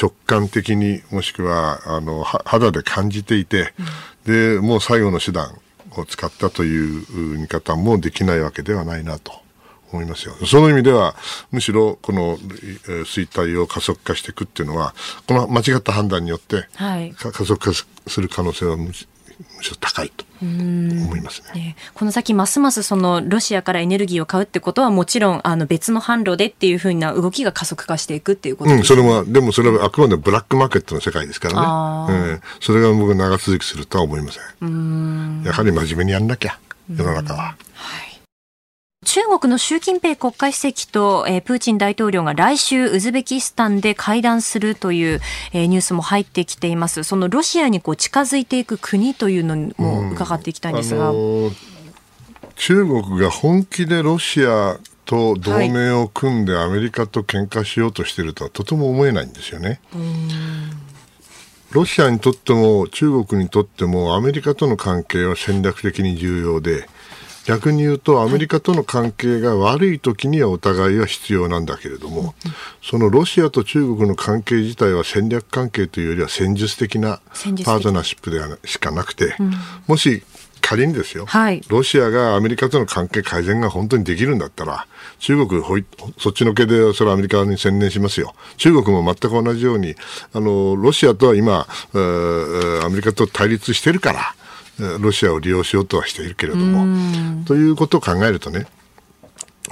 [0.00, 3.72] 直感的にもしくはあの肌で感じていて、
[4.26, 5.58] うん、でもう最後の手段
[5.96, 9.32] を使ったという見方もできないわけではないなと。
[9.92, 10.34] 思いますよ。
[10.46, 11.14] その意味では、
[11.50, 14.94] むしろこの衰退を加速化していくっていうのは、
[15.26, 19.06] この間違った判断によって、はい、加速化する可能性はむし
[19.70, 20.24] ろ高いと。
[20.42, 35.42] 思いますね、この先ますますそのロシアからエネルギーを買うってことはもちろんあの別の販路でっていうふうな動きが加速化していくっていうことです、ね、うん、それはでもそれはあくまでブラックマーケットの世界ですからね、うん、それが僕長続きするとは思いません。
[35.44, 36.58] やはり真面目にやんなきゃ
[36.90, 37.54] 世の中は。
[37.74, 38.09] はい
[39.06, 45.20] 中国の習近平国家主席と、えー、プーチン大統領が来週ウズベキスタンで会談するという、
[45.54, 47.02] えー、ニュースも入ってきています。
[47.02, 51.12] そのロシアにこう近づいていく国というのも伺っていきたいんですが。
[51.12, 51.54] うんあのー、
[52.56, 59.80] 中国が本気でロシアと同盟を組んでアメリカと喧嘩しようとしているとはとても思えないんですよね。
[61.70, 66.86] ロシアにとっても中国にとってもアメリカとの関係は戦略的に重要で、
[67.50, 72.36] 逆に言うとアメリカとの関係が悪い時にはお互いは必要なんだけれども、
[72.80, 77.20] そのロシアと中国の関係自体は戦略関係というよりは戦術的な
[77.64, 79.34] パートナーシップでしかなくて、
[79.88, 80.22] もし
[80.60, 84.86] 仮にですよ、はい、ロシアがアメリカとの関係改善が本当にできるんだったら、
[85.18, 85.84] 中国ほい、
[86.18, 88.32] そっちのけでそれはアメリカに専念しますよ。
[88.58, 89.96] 中国も全く同じように、
[90.32, 94.34] あの、ロシアとは今、アメリカと対立してるから、
[95.00, 98.66] ロシアを利用しようとはしているけれども、ということを考えるとね、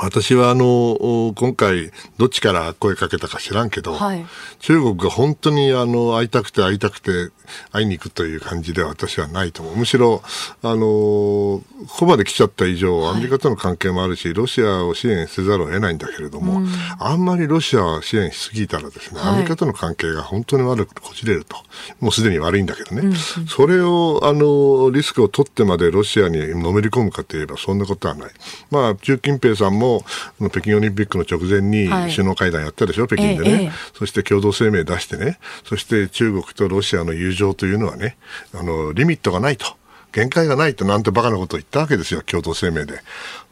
[0.01, 4.25] 私はあの今回、どっちから声かけたか知らんけど、はい、
[4.61, 7.31] 中国が本当にあの会いたくて会いたくて
[7.73, 9.77] 会いに行くという感じでは私はないと思う。
[9.77, 10.23] むしろ、
[10.63, 11.63] あのこ
[11.99, 21.57] こまで来ちゃった以上、アメリカとの関係もあるし、ロシアを支援せざるを得ないんだけれども、うん、あんまりロシアを支援しすぎたらですね、アメリカとの関係が本当に悪くこじれると。
[22.01, 23.03] もうすでに悪いんだけどね。
[23.03, 23.15] うん
[23.49, 28.31] それを、あのリスクを取ってまでロシアにのめり込むかといえばそんなことはない。
[28.71, 38.17] まあ、習近平さんもも北京オリンピックの直前に首脳会談やったでしょ、はい、北京でね、ええ、そして共同声明出してね、そして中国とロシアの友情というのはね、
[38.55, 39.67] あのリミットがないと。
[40.11, 43.01] 限界がないとなんてバカなことを言ったわけですよ、共同声明で。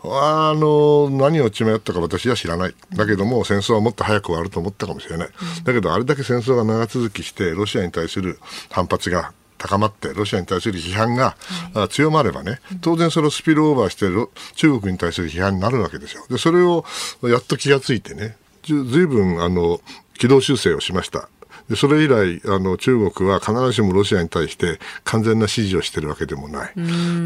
[0.03, 2.75] あの、何を血迷ったか私は知らない。
[2.95, 5.29] だけども、戦争はもっと早く終わると思ったかもしれない。
[5.65, 8.39] だけど、あれだけ戦争が長続きして、ロシアに対する
[8.71, 11.37] 反発が高まってロシアに対する批判が、
[11.75, 14.07] はい、強まればね当然それをスピルオーバーして
[14.55, 16.25] 中国に対する批判になるわけですよ。
[16.29, 16.85] でそれを
[17.23, 19.81] やっと気がついてねずいぶんあの
[20.19, 21.29] 軌道修正をしました。
[21.69, 26.73] でそれ以来あの中国は必ずしもロシアに対して完全な支持をしているわけでもない。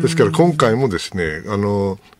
[0.03, 1.99] ですから今回もですねあの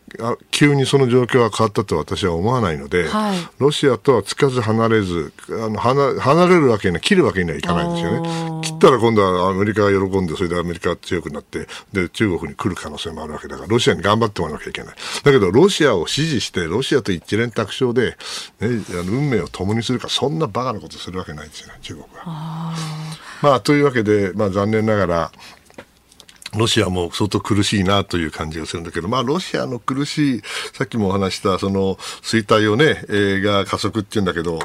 [0.51, 8.61] 急にその状況が変わったと私は思わないので、はい、ロシアとはつかず離れずあの離離れるわけには切るわけにはいかないんですよね。
[8.61, 14.95] 切ったら今度はアメリカが喜んでそれでアメリカが強くなってで中国に来る可能性もあるわけだからロシアに頑張ってもらわなきゃいけない。
[15.23, 18.17] だけどロシアを支持してロシアと一連卓勝で、
[18.59, 22.73] ね、あの運命を共にするかそんなバカなことするわけないですよね中国は。
[23.41, 25.31] まあというわけで、まあ、残念ながら
[26.57, 30.41] ロシアも相当苦しいなという感じがするんだけど、まあ、ロシアの苦しい、
[30.73, 34.59] さっきもお話した、その、衰退をね、えー、が加速っていうんだけど、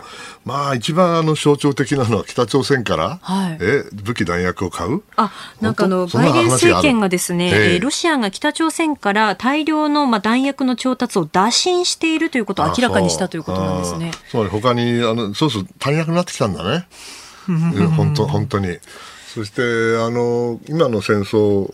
[0.45, 5.03] まあ、一番あの象徴的なのは北朝鮮から、はい、え、武器弾薬を買う？
[5.17, 14.11] あ、なんかあの、バイデン政権がですね、えー、ロシアが北朝鮮から大量の、まあ、弾薬の調達を打診しているということを明らかにしたということなんですね。
[14.29, 16.87] つまり他に、あの、そうそう足りなくなってきたんだね。
[17.97, 18.79] 本当、本当に。
[19.37, 21.67] そしてあの今の戦争、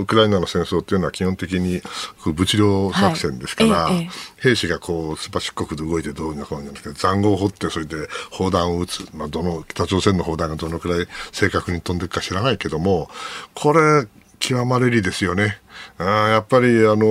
[0.00, 1.82] ウクライナの戦争っていうのは基本的に
[2.24, 3.96] 物量作戦ですから、はい。
[3.96, 4.08] ええ、
[4.40, 13.10] 兵士がこうすばしっこく動いてどうにかこうにか塹壕を掘ってそれで砲弾を撃つ、まあ、どの北朝鮮の砲弾がどのくらい正確に飛んでいくか知らないけども
[13.52, 14.06] これ
[14.38, 15.58] 極まれりですよね。
[15.98, 17.04] あやっぱりあの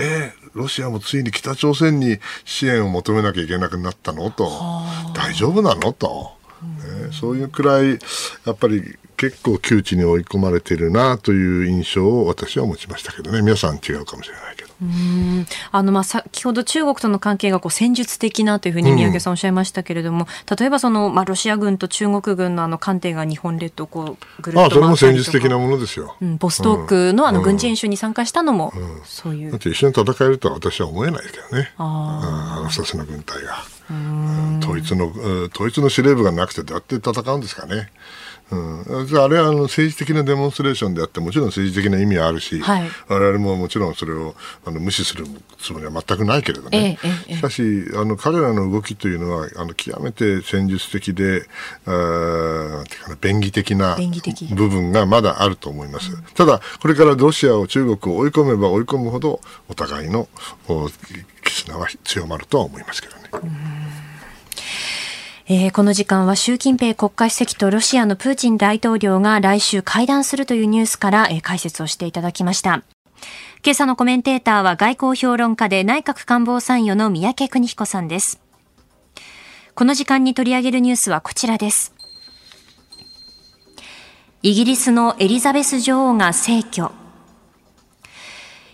[0.00, 4.30] えーロシアもついに北朝鮮に支援を求めなきゃいけなくなったの？
[4.30, 4.48] と、
[5.12, 5.92] 大丈夫なの？
[5.92, 6.30] と、
[6.62, 7.98] ね、そういうくらい、
[8.46, 13.42] やっぱり結構窮地に追い込まれてるなという印象を私は持ちましたけどね。
[13.42, 14.74] 皆さん違うかもしれないけど。
[14.82, 15.46] うん。
[15.70, 29.50] あのまあ先ほど中国との関係がこう戦術的なというふうに宮家さんおっしゃいましたけれども、うん、例えばその、まあ、ロシア軍と中国軍のあの艦艇が日本列島こうぐるっとあそれも戦術的なものですよ、うん、ボストークのあの軍事演習に参加したのも、うん、そういう。
[29.50, 31.72] だって一緒に戦えるとは私は思えないけどね。
[31.78, 33.74] ああの2つの軍隊が。
[34.60, 35.08] 統一の
[35.52, 37.90] 統一の司令部がなくてどうやって戦うんですかね。
[38.54, 45.26] うん、あれはあの政治的なデモンストレーションであってもちろん政治的な意味はあるし、はい、我々ももちろんそれをあの無視する
[45.58, 47.62] つもりは全くないけれどね、ええ、しかし
[47.94, 51.46] あの彼らの動きというのはあの極めて戦術的で
[51.86, 53.96] あてかな便宜的な
[54.54, 60.28] 部分がまだあると思います、うん、ただこれからロシアを中国を追い込めば追い込むほどお互いの
[61.42, 64.13] 絆は強まるとは思いますけどね。
[65.46, 72.82] えー、この時間は習近平国家主席とロシアのプーチン大統領が来週会談するというニュースから、えー、解説をしていただきました。
[73.62, 78.40] 今朝のコメンテーターは外交評論家で内閣官房参与の三宅邦彦さんです。
[79.74, 81.92] この時間に取り上げるニュースはこちらです。
[84.42, 86.90] イギリスのエリザベス女王が逝去。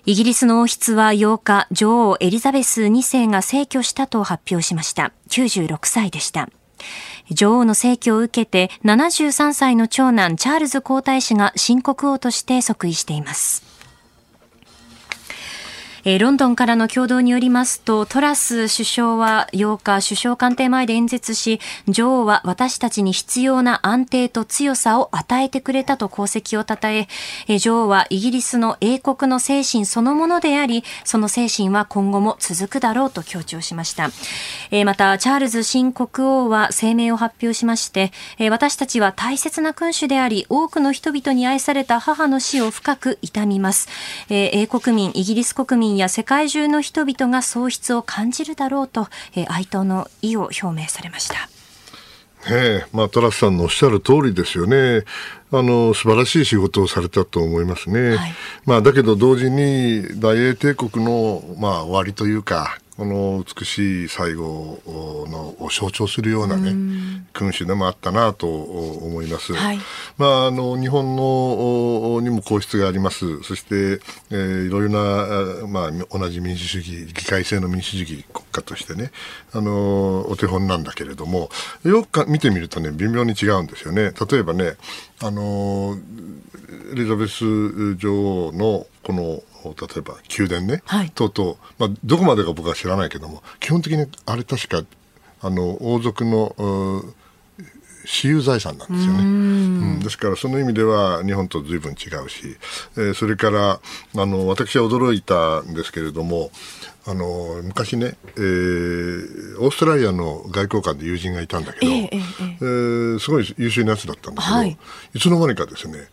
[0.06, 5.12] イギリスの王室は8日、女王エリザベス2世が逝去したと発表しました。
[5.28, 6.48] 96歳でした。
[7.30, 13.69] 女王の逝去を受けて73歳の長男チャールズ皇太子が新国王として即位しています。
[16.04, 27.08] えー、ロンドンからの共同によりますと、トラス首相は8日、首相官邸前で演説し、女王は私たちに必要な安定と強さを与えてくれたと功績を称え、
[27.48, 34.10] えー、女王はイギリスの英国の精神そのものであり、その精神は今後も続くだろうと強調しました。
[34.70, 43.88] えー、また、チャールズ新国王は声明を発表しまして、えー、私たちは大切な君主であり、多くの人々に愛された母の死を深く悼みます。
[44.28, 51.48] えー、英国民、イギリス国民や世界中の人々が喪失を感じるだろうと、えー、哀悼の意を表明されました。
[52.48, 55.05] ええ、まあ、トラスさんのおっしゃる通りですよね。
[55.53, 58.16] あの、素晴らしい仕事をされたと思いますね。
[58.16, 64.78] はい、まあ、だけど同時に大英帝国の、まあ、終わりというか、この美しい最後
[65.26, 66.74] のを象徴するようなね、
[67.32, 69.54] 君主でもあったなと思います。
[69.54, 69.78] はい、
[70.18, 73.42] まあ、あの、日本のにも皇室があります。
[73.42, 79.12] そして、えー、いろいろな、まあ、同じ民主主義、議会制の民主主義国家としてね、
[79.54, 81.48] あの、お手本なんだけれども、
[81.84, 84.12] よく見てみるとね、微妙に違うんですよね。
[84.30, 84.74] 例えばね、
[85.22, 85.96] あの、
[86.92, 91.10] エリザベス女王のこの例えば宮殿ね、はい。
[91.10, 94.82] とうとう、まあ、どこまでか僕は知らないけども基本的にあれ確か
[95.42, 97.14] あの王族のう
[98.06, 99.18] 私有財産なんですよね。
[99.20, 100.00] うん。
[100.00, 102.56] ですからその意味では日本と随分違うし、
[102.96, 103.80] えーそれから
[104.16, 106.50] あの私は驚いたんですけれども
[107.06, 112.20] あの昔ね、えーオーストラリアの外交官で友人がいたんだけど、ええええ
[112.61, 114.78] えーすごい優秀なやつだったんだけど、はい。
[115.14, 116.08] い、つの間にかですね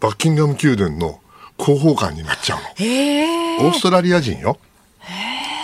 [0.00, 1.20] バッキンガム宮殿の
[1.60, 2.68] 広報官になっちゃうの。
[2.76, 4.58] へえオーストラリア人よ。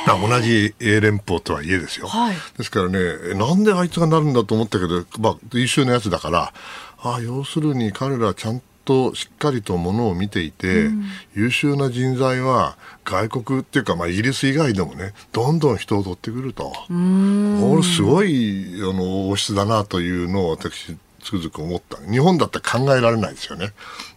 [0.07, 2.07] まあ同じ英連邦とはいえですよ。
[2.07, 2.99] はいですからね、
[3.33, 6.53] えなんであいつがなるんだと思ったけど、まあ優秀なやつだから、
[6.99, 10.89] ああ、要するに彼らはちゃんとしっかりとものを見ていて、
[11.35, 16.71] 優秀な人材は外国っていうか、まあイギリス以外でもね、どんどん人を取ってくると。
[16.71, 21.99] これすごい、あの、王室だなというのを私、つくづく思った。
[22.09, 23.73] 日本だったら考えられないですよね。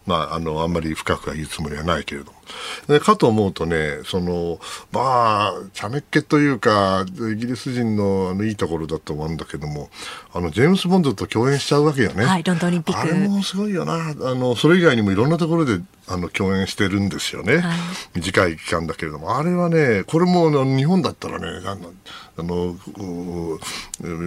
[0.09, 2.39] まあ、あの、あんまり深くは言うつもりはないけれども。
[2.87, 4.59] でかと思うとね、その、
[4.91, 9.91] まあ、茶目っ気というか、イギリス人のあのいいところだと思うんだけども、
[10.33, 12.25] あの、ジェームス・ボンドと共演しちゃうわけよね。
[12.25, 13.93] はいロンドンオリンピックあれもすごいよな。
[13.93, 17.59] あの、それ以外にもいろんなところで、あの、共演してるんですよね。
[17.59, 17.77] はい
[18.15, 19.37] 短い期間だけれども。
[19.37, 21.91] あれはね、これもあの日本だったらね、あの、
[22.37, 22.77] あの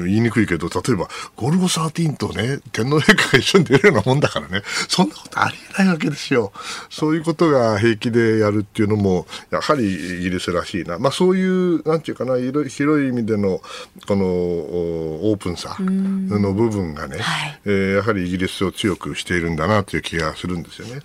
[0.06, 6.52] 言いにくいけど、例えば、ゴルゴ13とね、天皇陛下が一緒に出るようなもんだからね、そんなことありえないわけですよ。
[6.90, 10.98] そういうことが平気でやるっていうのも、やはりイギリスらしいな。
[10.98, 13.60] まあそういう、なんていうかな、広い意味での、
[14.06, 21.00] この、おオープンさの部分がね、はいえーやはりイギリスを強くしているんだなという気がするんですよね。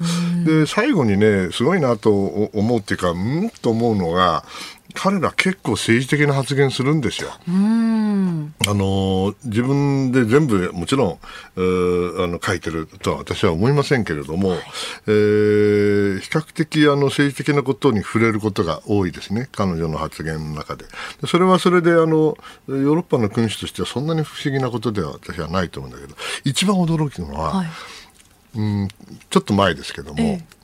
[0.45, 3.49] で、最後にね、すごいなと思うっていうか、うん？
[3.61, 4.43] と思うのが、
[4.93, 7.29] 彼ら結構政治的な発言するんですよ。
[7.47, 8.53] うん。
[8.67, 11.17] あの自分で全部もちろんあ
[11.55, 14.55] の書いてるとは私は思いませんけれども、
[15.07, 19.49] えー比較的あの政治的なことに触れることが多いですね。
[19.51, 20.85] 彼女の発言の中で。
[21.21, 26.15] でそれはそれであのヨーロッパの君主としてはそんなに不思議なことでは私はないと思うんだけど。
[26.43, 27.67] 一番驚きのは、はい。
[28.55, 28.87] うん
[29.29, 30.57] ちょっと前ですけども、ええ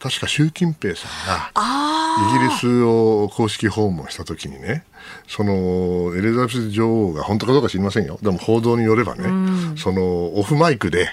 [0.00, 2.00] 確か習近平さんがあ
[2.34, 4.84] イギリスを公式訪問した時にね、
[5.28, 8.18] そのエリザベス女王が本当かどうか知りませんよ。
[8.22, 11.08] でも報道によればね、そのオフマイクで、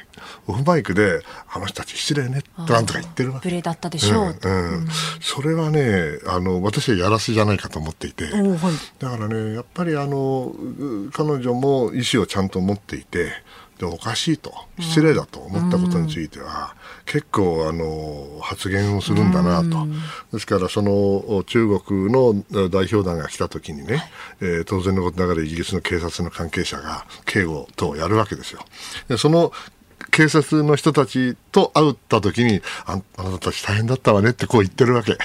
[0.47, 3.49] オフマイクで、あの人たち失礼ね、となんとか言ってるわけ。
[3.49, 4.87] 無礼だったでしょう、うんうん。
[5.21, 8.43] それはねあの私はやらせじゃないかと思っていて、はい。
[8.99, 13.31] だからねやっぱりあのう彼女も意思をちゃんと持っていて
[13.79, 16.75] でおかしいと失礼だと思ったことについては、
[17.05, 19.87] 結構あの発言をするんだなと、
[20.33, 24.03] ですからその中国の代表団が来た時にね、
[24.41, 28.65] えー当然のことながらイギリスの警察の関係者が警護等をやるわけですよ。
[29.07, 29.51] でその
[30.17, 35.15] 警察の人たちと会った時にああなたたち大変だったわねってこう言ってるわけ。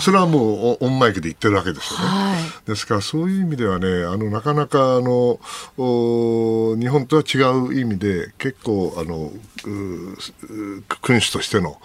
[0.00, 2.04] それはもうオオンマイクで言ってるわけですよね。
[2.06, 5.38] はいですからそういう意味ではねあのなかなかあの
[5.78, 9.30] お日本とは違う意味で結構あの
[9.64, 11.78] うう君主としての、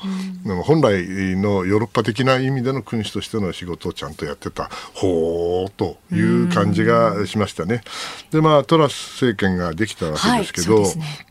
[0.43, 7.83] でも本来のヨーロッパ的な意味での君主としての仕事をちゃんとやってたほーという感じがしましたね。
[8.31, 11.30] でまあトラス政権ができたわけはいですけど、そうですねまあ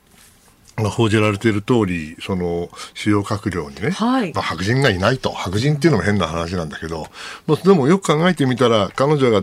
[0.89, 4.33] 報じられている通り、その主要閣僚にね、はい。
[4.33, 7.07] まあ、白人がいないと、白人っていうのも変な話なんだけど、
[7.47, 9.43] まあ、でもよく考えてみたら、彼女が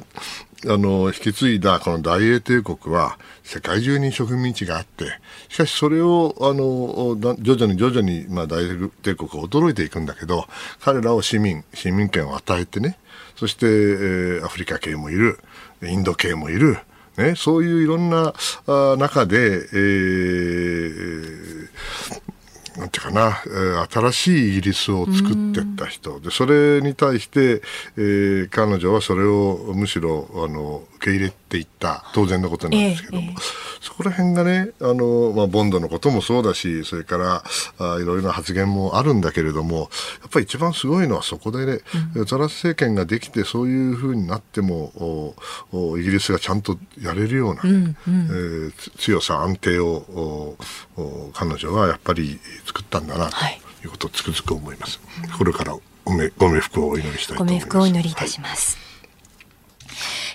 [0.66, 5.06] あの引き継いだこの大英帝国は、世界中に植民地があって、
[5.50, 10.48] しかしそれをあのだ徐々に徐々に、まあ、大英帝国は驚いていくんだけど、
[10.82, 12.98] 彼らを市民、市民権を与えてね、
[13.36, 15.40] そして、えーアフリカ系もいる、
[15.84, 16.80] インド系もいる、
[17.18, 18.34] ね、そういういろんな
[18.98, 21.68] 中で、えー
[22.78, 26.20] なんていうかな、え新しいイギリスを作ってった人。
[26.20, 27.64] でそれに対して、
[27.98, 33.36] えー彼女はそれをむしろあの受け入れていった当然のことなんですけども、ええええ。
[33.82, 37.44] そこら辺がねあの、まあ、ボンドのこともそうだしそれから
[37.80, 39.90] あいろいろな発言もあるんだけれども
[40.22, 41.80] やっぱり一番すごいのはそこでね、
[42.26, 45.36] ザラス政権ができてそういうふうになっても
[45.72, 50.58] おおイギリスがちゃんとやれるような、えーつ強さ安定を
[51.34, 53.62] 彼女はやっぱり作ったんだなとはい。
[53.84, 55.00] いうことをつくづく思います。
[55.38, 57.68] これからご冥ご冥福をお祈りしたいとご冥思います。
[57.68, 58.78] 福をお祈りいたします、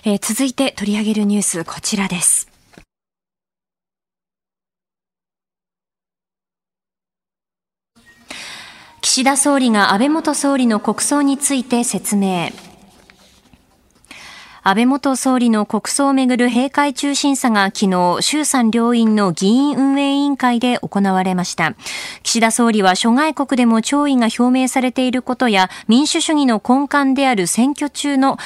[0.05, 2.47] えー続いて取り上げるニュースこちらです。
[9.01, 12.49] 岸田総理が安倍元総理の国葬について説明。
[14.65, 21.75] 安倍元総理の国葬をめぐる閉会中審査が昨日、衆参両院の議員運営委員会で行われました。
[22.23, 28.37] 岸田総理は諸外国でも弔意が表明されていることや、民主主義の根幹である選挙中の、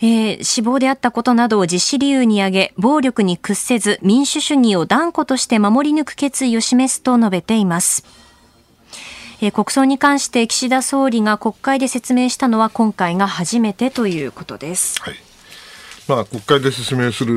[0.00, 8.04] えー、死亡であったことなどを実施理由に挙げ、暴力に屈せず民主主義を断固として守り抜く決意を示すと述べています。
[9.40, 15.02] え、国葬に関して岸田総理が国会で説明したのは今回が初めてということです。
[15.02, 15.23] はい
[16.06, 17.34] まあ、国会で説明する、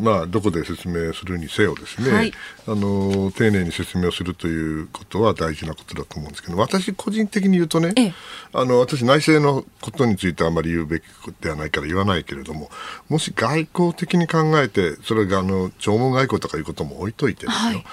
[0.00, 2.32] まあ、どこで説明するにせよですね、はい、
[2.66, 8.14] あの丁寧に説明をするということは大事なことだと思うんですけど私個人的に言うとね、ええ、
[8.52, 11.04] あの私内政のことについてはあまり言うべき
[11.40, 12.68] ではないから言わないけれども
[13.08, 17.84] もし外交的に考えてそれがあの弔問外交とかいうことも置いといてですよ、はい、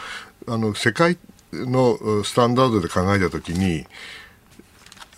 [0.48, 1.18] あの世界
[1.54, 3.86] のスタンダードで考えたときに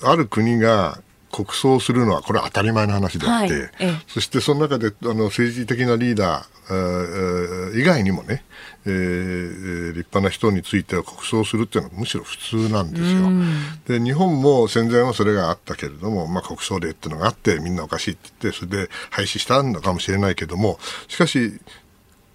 [0.01, 0.99] ある国が
[1.33, 3.71] 国葬するのはこれは当たり前の話であって、はい
[4.07, 8.43] そしてその中であの政治的なリーダー以外にもね、
[8.85, 13.99] えー、立派な人については国葬するっていうのはむしろ普通なんですよ。
[13.99, 20.77] で日本も戦前はそれがあったけれども、まあ、国葬令っていうのがあってみんなおかしいって言ってそれで廃止したのかもしれないけども
[21.07, 21.59] しかし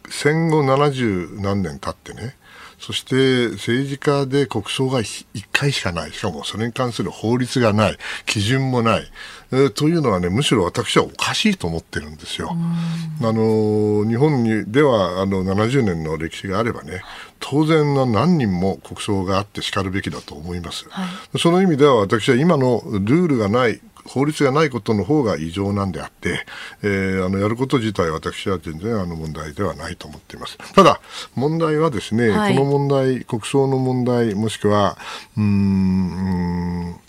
[0.08, 2.34] 戦後70何年経ってね
[2.78, 6.12] そして政治家で国葬が1回しかない。
[6.12, 7.98] しかもそれに関する法律がない。
[8.24, 9.10] 基準もない。
[9.50, 12.50] えー、というのはね、むしろ私はおかしいと思ってるんですよ。
[12.52, 17.02] あの、日本にではあの70年の歴史があればね、
[17.40, 20.86] 当然の何人も国葬があってしかるべきだと思います。
[20.90, 21.04] は
[21.34, 26.44] い、その意味では私は今のルールがない法律がないことの方が異常なんであって、
[26.82, 30.58] えー、あのやること自体私は全然あの問題ではないと思っています。
[30.74, 31.00] ただ
[31.34, 34.96] 問題はですね、はい、この問題国葬の問題もしくは
[35.36, 37.00] うん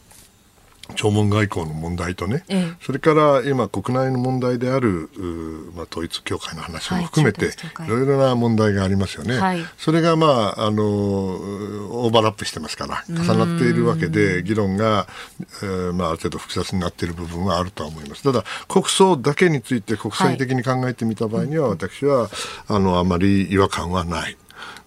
[1.00, 5.10] 弔問外交の問題とね、ええ、それから今、国内の問題である、
[5.74, 15.08] まあ、統一教会の話も含めて、はい、いろいろな問題がありますよね、はい、それが、まあ、あのオーバーラップしてますから重なっているわけで議論が、
[15.64, 18.24] えーまあ、ある程度複雑になっている部分はあるとは思います。
[18.24, 22.30] ただ国葬だけについて国際的に考えてみた場合には、はい、私は
[22.68, 24.38] あのあまり違和感はない。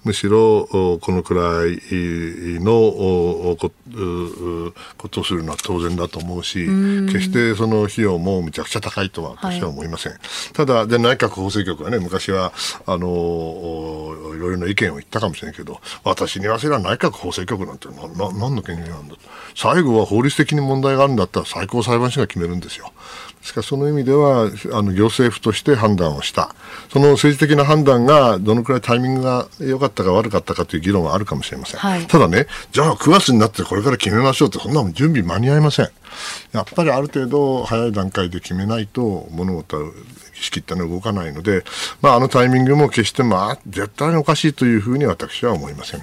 [0.04, 1.80] むしろこのくらい
[2.60, 3.56] の
[4.98, 6.66] ことをするのは当然だと思うし
[7.06, 10.20] 決してその費用もむちゃくちゃ高いとは私は思いません、はい、
[10.52, 12.52] ただで内閣法制局はね昔は
[12.86, 13.06] あの
[14.34, 19.14] いろいろな意見を言ったかもしれないけど私に言わせれば内閣法制局なんて何の権限なんだ
[19.54, 22.92] 最後は法律的に問題があるんだったら最高裁判所が決めるんですよ
[23.42, 26.54] ですからその意味ではあの行政府として判断をした。
[26.92, 35.88] その政治的な判断がどのくらいタイミングが良かったか悪かったかという議論はあるかもしれません、はい、ただねじゃあ9月になってこれから決めましょうってそんなの準備間に合いません。
[36.52, 39.90] やっぱりある程度早い段階で決めないと物事は
[40.34, 41.64] 仕切ったの動かないので、
[42.00, 46.02] まあ、あのタイミングも決してまあ絶対におかしいというふうに私は思いません。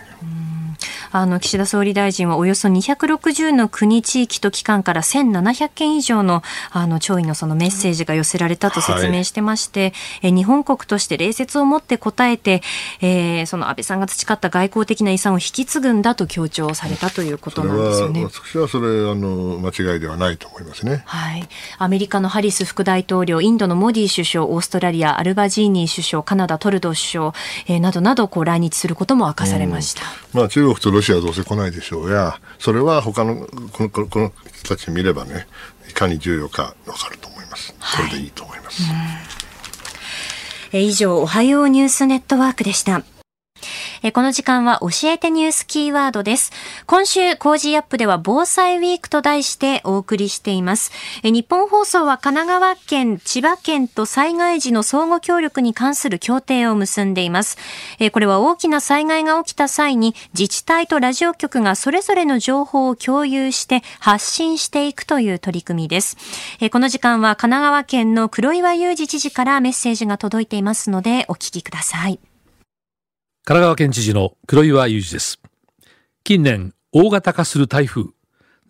[1.12, 9.94] あの岸田総理大臣はおよそ260の国地域と機関から1700件以上のあの弔意のそのメッセージが寄せられたと説明してまして、はい、
[10.30, 12.62] え日本国として礼節を持って答えて、
[13.02, 18.24] えー、その安倍さんが培った外交的な遺産を引き継ぐんだと強調されたということなんですよね。
[18.24, 21.04] 私はそれあの間違いではないと思いますね。
[21.06, 21.48] はい。
[21.78, 27.34] アメリカのハリス副大統領、インドのモディ首相、オーストラリアアルバジーニー首相、カナダトルド首相、
[27.68, 30.04] えー、などなどこう来日することも明かされました。
[30.34, 35.48] まあ中国とロシアはどうせ来ないでしょうや、それは他のこのこの人たち見ればね、
[35.90, 37.74] いかに重要かわかると思います。
[37.74, 38.84] これでいいと思います。
[38.84, 38.94] は
[40.74, 43.02] い、え以上、おはようニュースネットワークでした。
[44.02, 46.52] えこの時間は教えてニュースキーワードです。
[46.86, 50.92] 今週、 Cozy up では防災ウィークと題してお送りしています。
[51.24, 57.58] えニッポン放送は神奈川県、千葉県と災害時の相互協力に関する協定を結んでいます。
[58.00, 66.18] えこれは大きな災害が起きた際に自治体とラジオ局がそれぞれの情報を共有して発信していくという取り組みです。
[66.60, 72.29] えこの時間は神奈川県の黒岩祐二知事からメッセージが届いていますのでお聞きください。
[73.46, 75.40] 神奈川県知事の黒岩祐二です。
[76.24, 78.12] 近年、大型化する台風、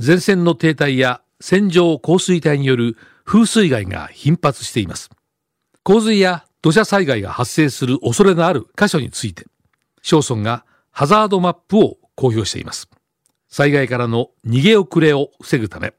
[0.03, 2.95] 前線の停滞や線状降水帯による
[3.25, 5.09] 風水害が頻発しています。
[5.83, 9.47] 洪水や土砂災害が発生する恐れのある箇所について、
[10.01, 12.89] 市町村がハザードマップを公表しています。
[13.49, 15.93] 災害からの逃げ遅れを防ぐため、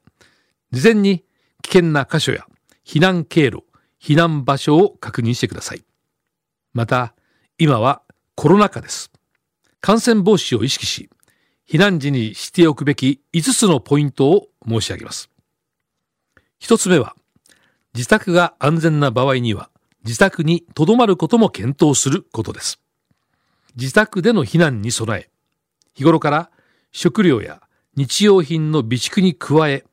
[0.71, 1.23] 事前に
[1.61, 2.47] 危険な箇所や
[2.83, 3.63] 避難経路、
[4.01, 5.83] 避難場所を確認してください。
[6.73, 7.13] また、
[7.59, 8.01] 今は
[8.35, 9.11] コロナ禍です。
[9.81, 11.09] 感染防止を意識し、
[11.67, 15.29] 避難時にしておくべき5つのポイントを申し上げます。
[16.59, 17.15] 一つ目は、
[17.93, 19.69] 自宅が安全な場合には
[20.05, 22.79] 自宅に留まることも検討することです。
[23.75, 25.29] 自宅での避難に備え、
[25.93, 26.51] 日頃から
[26.91, 27.61] 食料や
[27.95, 29.83] 日用品の備蓄に加え、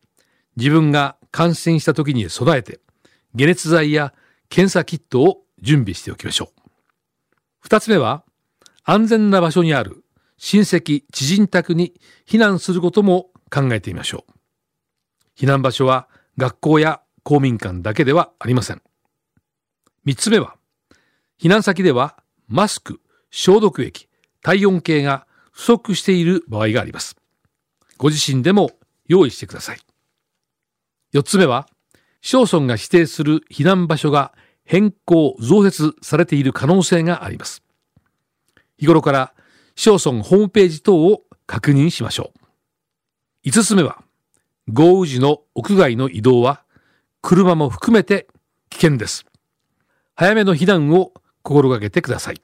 [0.56, 2.80] 自分が感染した時に備えて、
[3.36, 4.14] 解熱剤や
[4.48, 6.70] 検査キットを準備しておきましょう。
[7.60, 8.24] 二つ目は、
[8.90, 10.02] 安全な場所にある
[10.38, 14.32] 親戚、知人宅に避難することも考えてみましょう。
[15.38, 16.08] 避難場所は
[16.38, 18.80] 学校や公民館だけではありません。
[20.06, 20.56] 三つ目は、
[21.38, 22.16] 避難先では
[22.46, 24.08] マスク、消毒液、
[24.40, 27.18] 体温計が不足している場合があります。
[27.98, 28.70] ご自身でも
[29.06, 29.80] 用意してください。
[31.12, 31.68] 四つ目は、
[32.22, 34.32] 市町村が指定する避難場所が
[34.64, 37.62] 変更、増設されている可能性があります。
[38.78, 39.34] 日頃から
[39.76, 42.40] 市町村ホームページ等を確認しましょう。
[43.44, 44.02] 五つ目は、
[44.68, 46.62] 豪雨時の屋外の移動は
[47.22, 48.28] 車も含めて
[48.70, 49.24] 危険です。
[50.14, 51.12] 早めの避難を
[51.42, 52.42] 心がけてください。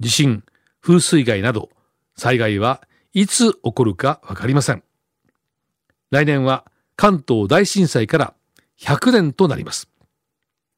[0.00, 0.42] 地震、
[0.80, 1.70] 風水害など
[2.16, 4.82] 災害はいつ起こるかわかりません。
[6.10, 6.64] 来年は
[6.96, 8.34] 関東大震災から
[8.80, 9.88] 100年となります。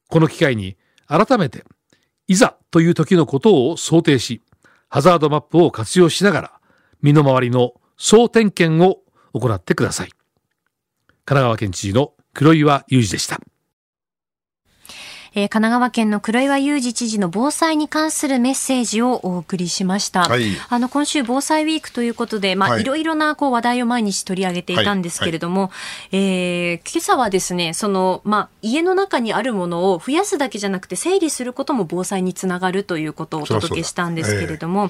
[0.09, 0.77] この機会に
[1.07, 1.65] 改めて
[2.27, 4.41] いざという時のことを想定し、
[4.95, 6.51] ハザードマップを活用しながら
[7.01, 9.01] 身の回りの総点検を
[9.37, 10.07] 行ってください。
[10.07, 10.19] 神
[11.25, 13.41] 奈川県知事の黒岩祐二でした。
[15.35, 20.21] えー、神奈川県の黒岩祐二知事の防災に関するメッセージをお送りしました。
[20.21, 25.71] はい、あの今週防災ウィークということで、まあ、はい、いろいろなこう話題を毎日取り上げていたんですけれども、はい、
[26.13, 34.89] えー、今朝はですね、そのまあ家の中にあるものを増やすだけじゃなくて整理することも防災につながるということをお届けしたんですけれども、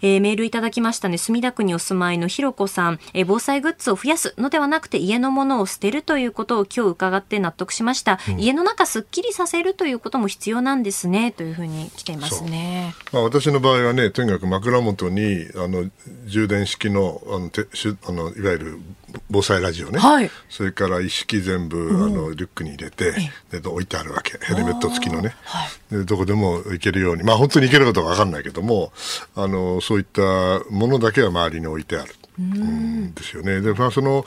[0.00, 8.18] えー、メールいただきましたね、墨田区にお住まいのひろこさん、えー、防災グッズを増やすのではなくて家のものを捨てるということを今日伺って納得しました。
[8.28, 12.94] うん、家の中すっきりさせるということも必要なんですねというふうに来ていますね。
[13.12, 15.90] まあ、私の場合はね、とにかく枕元にあの
[16.26, 18.80] 充電式のあのてしあのいわゆる
[19.28, 23.10] 防災ラジオね、はい、それから一式全部、あのリュックに入れて
[23.50, 24.38] で置いてあるわけ。
[24.38, 27.24] ヘルメット付きのね、はい、でどこでも行けるように。
[27.24, 28.92] まあ本当に行けることは分かんないけども
[29.34, 30.22] あのそういった
[30.70, 32.14] ものだけは周りに置いてある。
[32.38, 33.14] うん。
[33.14, 33.60] ですよね。
[33.60, 34.24] で、まあ、その、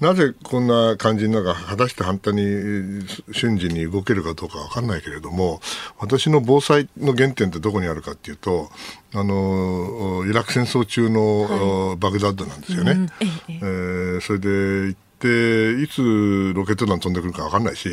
[0.00, 5.60] なぜこんな感じになんか、果たして反対に瞬時に動けるかどうかわかんないけれども、
[5.98, 8.70] 私の防災の原点ってどこにあるかっていうと、
[9.14, 12.92] あの、イラク戦争中の、はい、バグダッドなんですよね。
[12.92, 13.08] うん、え
[13.48, 13.52] え。
[13.54, 17.88] えー、それで行って、いつロケット弾飛んでくるかわかんないし、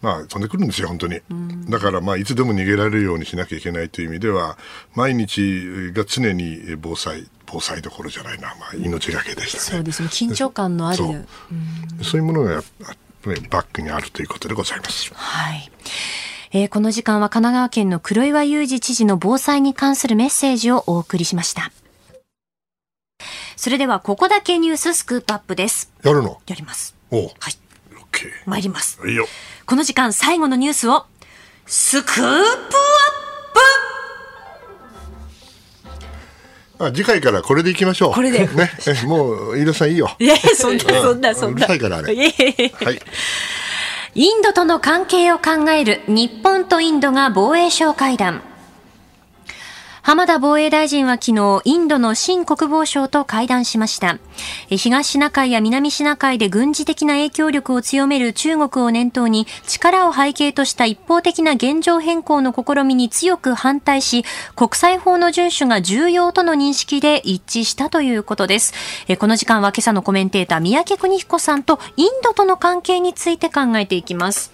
[0.00, 1.20] まあ、飛んでくるんですよ、本当に。
[1.68, 4.56] だから、まあ、いつでも逃げられるようにしなきゃいけないという意味では、
[4.94, 9.64] 毎日が常に防災、防災どころじゃないな、まあ、命がけでしたね。
[9.64, 10.96] そうですね、緊張感のある。
[10.98, 11.26] そう,、
[12.04, 12.62] そういうものが
[13.50, 15.12] バックにあるということでございます。
[15.14, 15.70] はい。
[16.52, 21.72] えー、この時間は神奈川県の黒岩祐二知事の防災に関するメッセージをお送りしました。
[23.56, 25.92] それでは、ここだけニューススクープアップです。
[26.04, 26.40] やるの？
[26.46, 26.94] やります。
[27.10, 27.58] おはい。
[28.46, 28.98] 参ります。
[29.06, 29.28] いいよ。
[29.68, 31.04] この時間最後のニュースを、
[31.66, 32.32] スクープアッ
[36.78, 38.14] プあ次回からこれでいきましょう。
[38.14, 38.46] これで。
[38.46, 38.70] ね。
[39.04, 40.10] もう、飯田さんいいよ。
[40.18, 41.56] いや、そんな、そんな、そんな。
[41.56, 42.14] うるさいからあれ。
[42.16, 43.02] はい。
[44.14, 48.47] インドとの関係を考える日本とインドが防衛省会談。
[50.08, 54.18] 浜田防衛大臣は昨日、インドの新国防相と会談しました。
[54.70, 64.24] 東シナ海や南シナ海で軍事的な影響力を強める中国を念頭に、力を背景とした一方的な現状変更の試みに強く反対し、
[64.56, 68.72] 国際法の遵守が重要との認識で一致したということです。
[69.18, 74.52] この時間は今朝のコメンテーター、三宅邦彦さんとインドとの関係について考えていきます。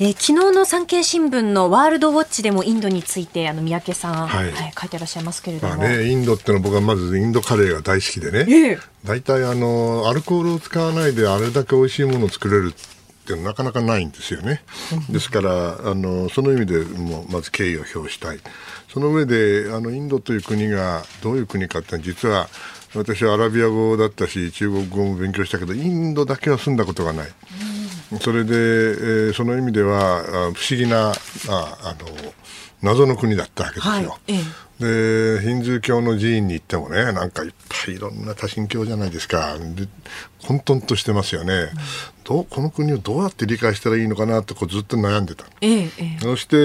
[0.00, 14.62] えー、昨日の産経新聞のワールドウォッチでもインドについてあの三宅さん、はい、はい、書いてらっしゃいますけれども、まあね、インドってのは僕はまずインドカレーが大好きでね、えー、大体あのアルコールを使わないであれだけ美味しいものを作れるってなかなかないんですよね。
[15.10, 18.38] ですからあのその意味でもまず敬意を表したい。
[18.92, 22.48] その上であのインドという国がどういう国かって実は
[22.94, 27.28] 私はアラビア語だったし中国語も勉強したけどインドだけは住んだことがない。
[28.20, 31.14] それで、えー、その意味では不思議なあ
[31.48, 32.32] あの
[32.82, 33.92] 謎の国だったわけですよ。
[33.92, 34.38] はいええ。
[34.78, 39.56] でヒンズー教の寺院に行ってもねなんかいっぱいいろんな多神教じゃないですか。
[39.58, 39.88] で
[40.46, 41.70] 混沌としてますよね、
[42.22, 46.18] どうこの国をどうやって理解したらいいのかなってこうずっと悩んでたええええ。
[46.20, 46.60] そして、え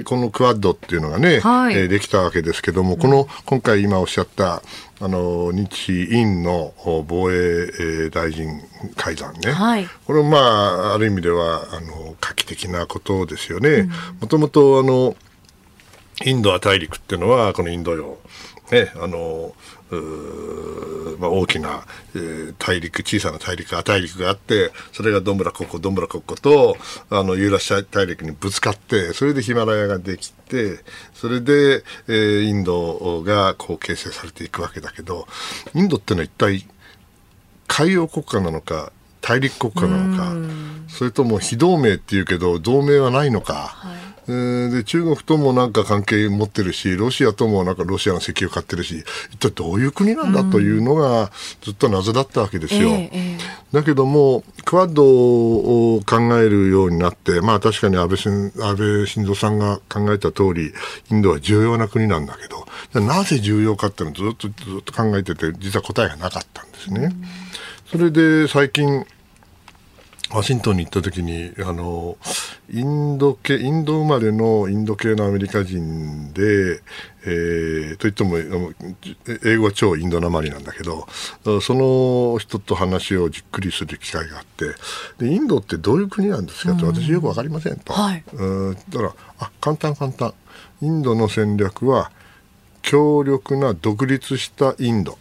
[0.00, 1.74] ーこのクアッドっていうのがね、はい。
[1.74, 4.62] えーできたわけですけども、この今回今おっしゃった
[5.00, 8.60] あの日印のお防衛、えー大臣
[8.94, 9.88] 会談ね、はい。
[10.06, 13.88] これもまあある意味ではあの画期的なことですよね。
[14.20, 15.16] もともとあの
[16.24, 18.18] インド亜大陸っていうのはこのインド洋、
[18.70, 19.54] ね、あの
[21.18, 26.76] まあ、大きな、えー大陸小さな大陸亜大陸があってそれがどんぶらこっこどんぶらこっこと
[27.10, 30.78] あのユーラシア大陸にぶつかってそれでヒマラヤができて
[31.12, 35.26] それで、えーインドがこう形成されていくわけだけど
[35.74, 36.66] インドってのは一体
[37.66, 40.34] 海洋国家なのか大陸国家なのか
[40.88, 52.90] それとも非同盟っていうけど同盟はないのか、えーで中国ともなんか関係持ってるしロシアともなんかロシアの石油買ってるし一体どういう国なんだというのがずっと謎だったわけですよ。
[52.90, 60.72] ええええだけども、クワッドを考えるようになって、まあ確かに安倍晋安倍晋三さんが考えた通り、
[61.10, 67.12] インドは重要な国なんだけど、なぜ重要かっていうのをずっとずっと考えてて、実は答えがなかったんですね。
[67.90, 69.06] それで最近、
[70.34, 72.16] ワシントンに行った時に、あの、
[72.70, 76.80] インド系、インド生まれのインド系のアメリカ人で、
[77.24, 78.38] えーといっても、
[79.44, 81.06] 英語は超インドなまりなんだけど、
[81.60, 84.74] その人と話をじっくりする機会があって、
[85.18, 87.92] で、インドってどういう国なんですかって私よくわかりませんと。
[87.92, 90.32] はいうんだから、あ、簡単簡単。
[90.80, 92.10] インドの戦略は、
[92.80, 95.18] 強力な独立したインド。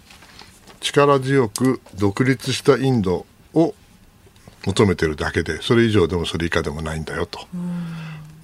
[0.80, 3.76] 力強く独立したインドを
[4.66, 7.40] 求めてるだけでそれ以上でもそれ以下でもないんだよと。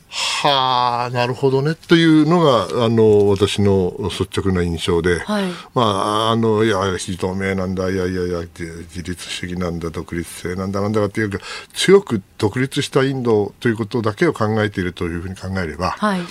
[0.09, 11.39] はあなるほどねというのがあの私の率直な印象で、はいまああのいや非同盟なんだいやいやいや自立主義なんだ独立性なんだなんだかっていうか
[11.73, 16.21] 強く独立したインドということだけを考えているというふうに考えれば、はい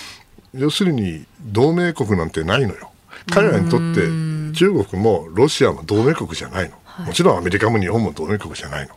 [0.55, 2.91] 要するに同盟国なんてないのよ。
[3.30, 4.07] 彼らにとって
[4.55, 6.76] 中国もロシアも同盟国じゃないの。
[7.05, 8.95] もちろんアメリカも日本も同盟国じゃないの。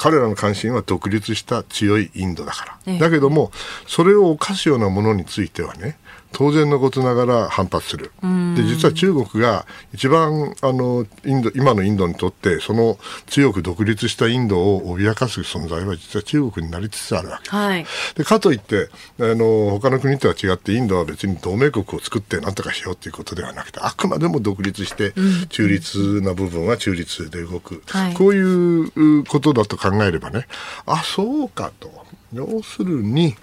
[0.00, 2.78] 彼らの関心は独立した強いインドだから。
[2.86, 3.52] ええだけども、
[3.86, 5.98] それを犯すようなものについてはね、
[6.32, 8.12] 当然のことながら反発する。
[8.56, 17.50] で、実は中国が一番、あの、インド、今のインドにとって、その強く独立したインドを脅かす存在は実は中国になりつつあるわけ。
[17.50, 17.86] はい。
[18.14, 25.12] でかといってあの他の国とは違ってインドは別に同盟国を作って何とかしようということではなくてあくまでも独立して
[25.48, 28.14] 中立な部分は中立で動く、はい。
[28.14, 30.46] こういうことだと考えればね
[30.86, 31.90] あそうかと。
[32.32, 33.34] 要するに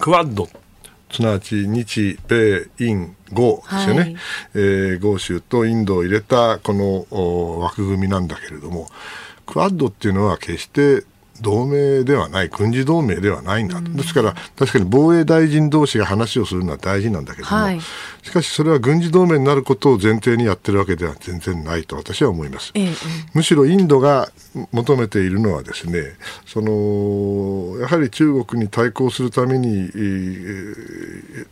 [0.00, 0.48] クワッド
[1.12, 4.16] すなわち日米印豪ですよね、はい。
[4.54, 8.88] えー豪州とインドを入れたこのお枠組みなんだけれども
[9.46, 11.04] クワッドっていうのは決して
[11.40, 17.80] 同盟ではない軍事同盟ではないんだと、ですから確かに防衛大臣同士が話をするのは大事なんだけども、はい。
[18.22, 22.70] しかしそれは軍事同盟になることを前提にやってるわけでは全然ないと私は思います。
[22.74, 22.94] ええええ。
[23.34, 24.30] むしろインドが
[24.70, 26.02] 求めているのはですね、
[26.46, 31.46] そのやはり中国に対抗するために、えー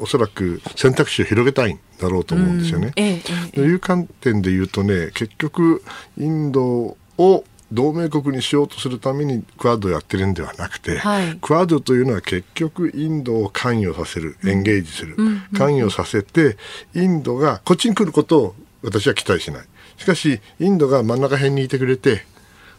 [0.00, 2.92] おそらく選択肢を広げたいんだろうと思うんですよね。
[2.96, 3.20] えええ
[3.52, 3.52] え。
[3.52, 5.82] という観点で言うとね、結局
[6.18, 11.38] インドを同盟国にしようとするためにクアッドをやってるんではなくて、はい。
[11.40, 15.16] クアッドというのは結局インドを関与させる、エンゲージする、
[15.56, 16.58] 関与させて、
[16.94, 19.66] インドがこっちに来ることを私は期待しない。
[19.96, 22.24] しかし、インドが真ん中辺にいてくれて、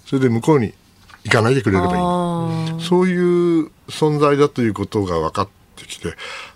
[0.06, 0.74] それで向こうに
[1.24, 1.94] 行かないでくれればいい。
[1.96, 6.10] あそういう存在だということが分かってきて、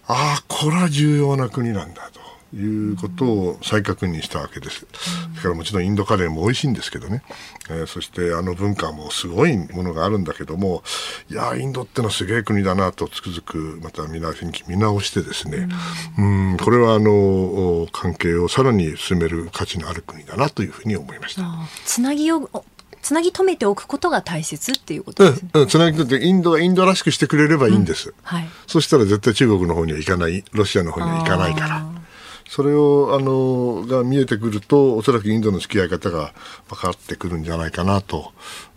[0.07, 2.16] ああ、これは重要な国なんだと
[2.55, 4.85] いうことを再確認したわけです。
[5.33, 7.23] それからもちろんインドカレーも美味しいんですけどね。
[7.69, 10.83] えーそしてあの文化もすごいものがあるんだけども、
[11.29, 15.67] いやー、インドってのはすげえ国だなとつくづくまた見直し見直してですね、
[16.17, 21.43] うん、これはあの、お関係をさらに進める価値のある国だなというふうに思いました。
[21.43, 22.63] あつなぎをお
[23.01, 28.13] つなぎ止めておくことが大切っていうことですね、うん、うん、つなぎとってインドがインドらしくしてくれればいいんです。
[28.23, 31.85] はいそしたら絶対中国の方には行かない、ロシアの方には行かないから。
[32.49, 36.33] それを、あの、が見えてくると、おそらくインドの付き合い方が
[36.69, 38.31] 分かってくるんじゃないかなと、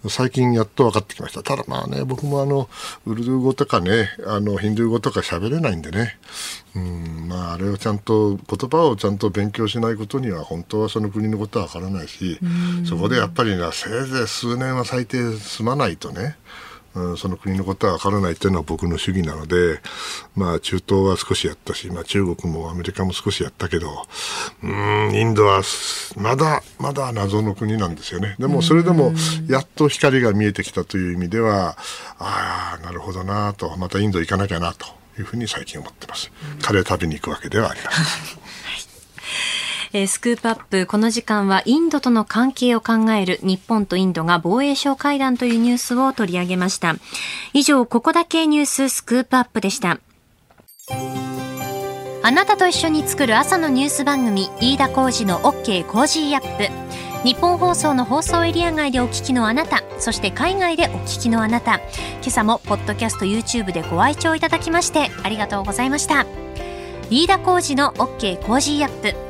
[0.08, 1.42] 最近やっと分かってきました。
[1.42, 2.68] ただまあね、僕もあの、
[3.06, 6.18] ウルドゥー語とかね、あの、ヒンドゥー語とか喋れないんでね、
[6.74, 12.38] うん、まあ、あれをちゃんと、言葉をちゃんと勉強しないことには、本当はその国のことは分からないし、
[12.88, 16.36] そこでやっぱりな、せいぜい数年は最低済まないとね、
[16.95, 19.80] うん、その国のことは分からないというのは僕の主義なので、
[20.34, 24.07] まあ、中東は少しやったし、まあ、中国もアメリカも少しやったけど、
[24.62, 25.62] うん、インドは
[26.16, 28.36] まだまだ謎の国なんですよね。
[28.38, 29.12] でも、それでも
[29.49, 31.76] やっと光が見えてきたという意味では、
[32.18, 34.86] ああ、なるほどなと、またインド行かなきゃなと
[35.18, 36.32] いうふうに最近思ってます。
[36.61, 38.39] カレー食べに行くわけではありません。
[39.93, 46.95] えー、スクープアップ、この時間はインドとの関係を考える日本とインドが防衛相会談というニュースを取り上げました。
[47.53, 49.99] 以上、ここだけニューススクープアップでした。
[52.22, 56.68] あなたと一緒に作る朝のニュース番組、飯田浩二の OK コージーアップ。
[57.24, 66.24] 日本放送の放送エリア外でお聞きのあなた、そして海外でお聞きのあなた、今朝もポッドキャスト YouTube でご愛聴いただきましてありがとうございました。
[67.11, 69.30] 飯田浩二の OK コージーアップ。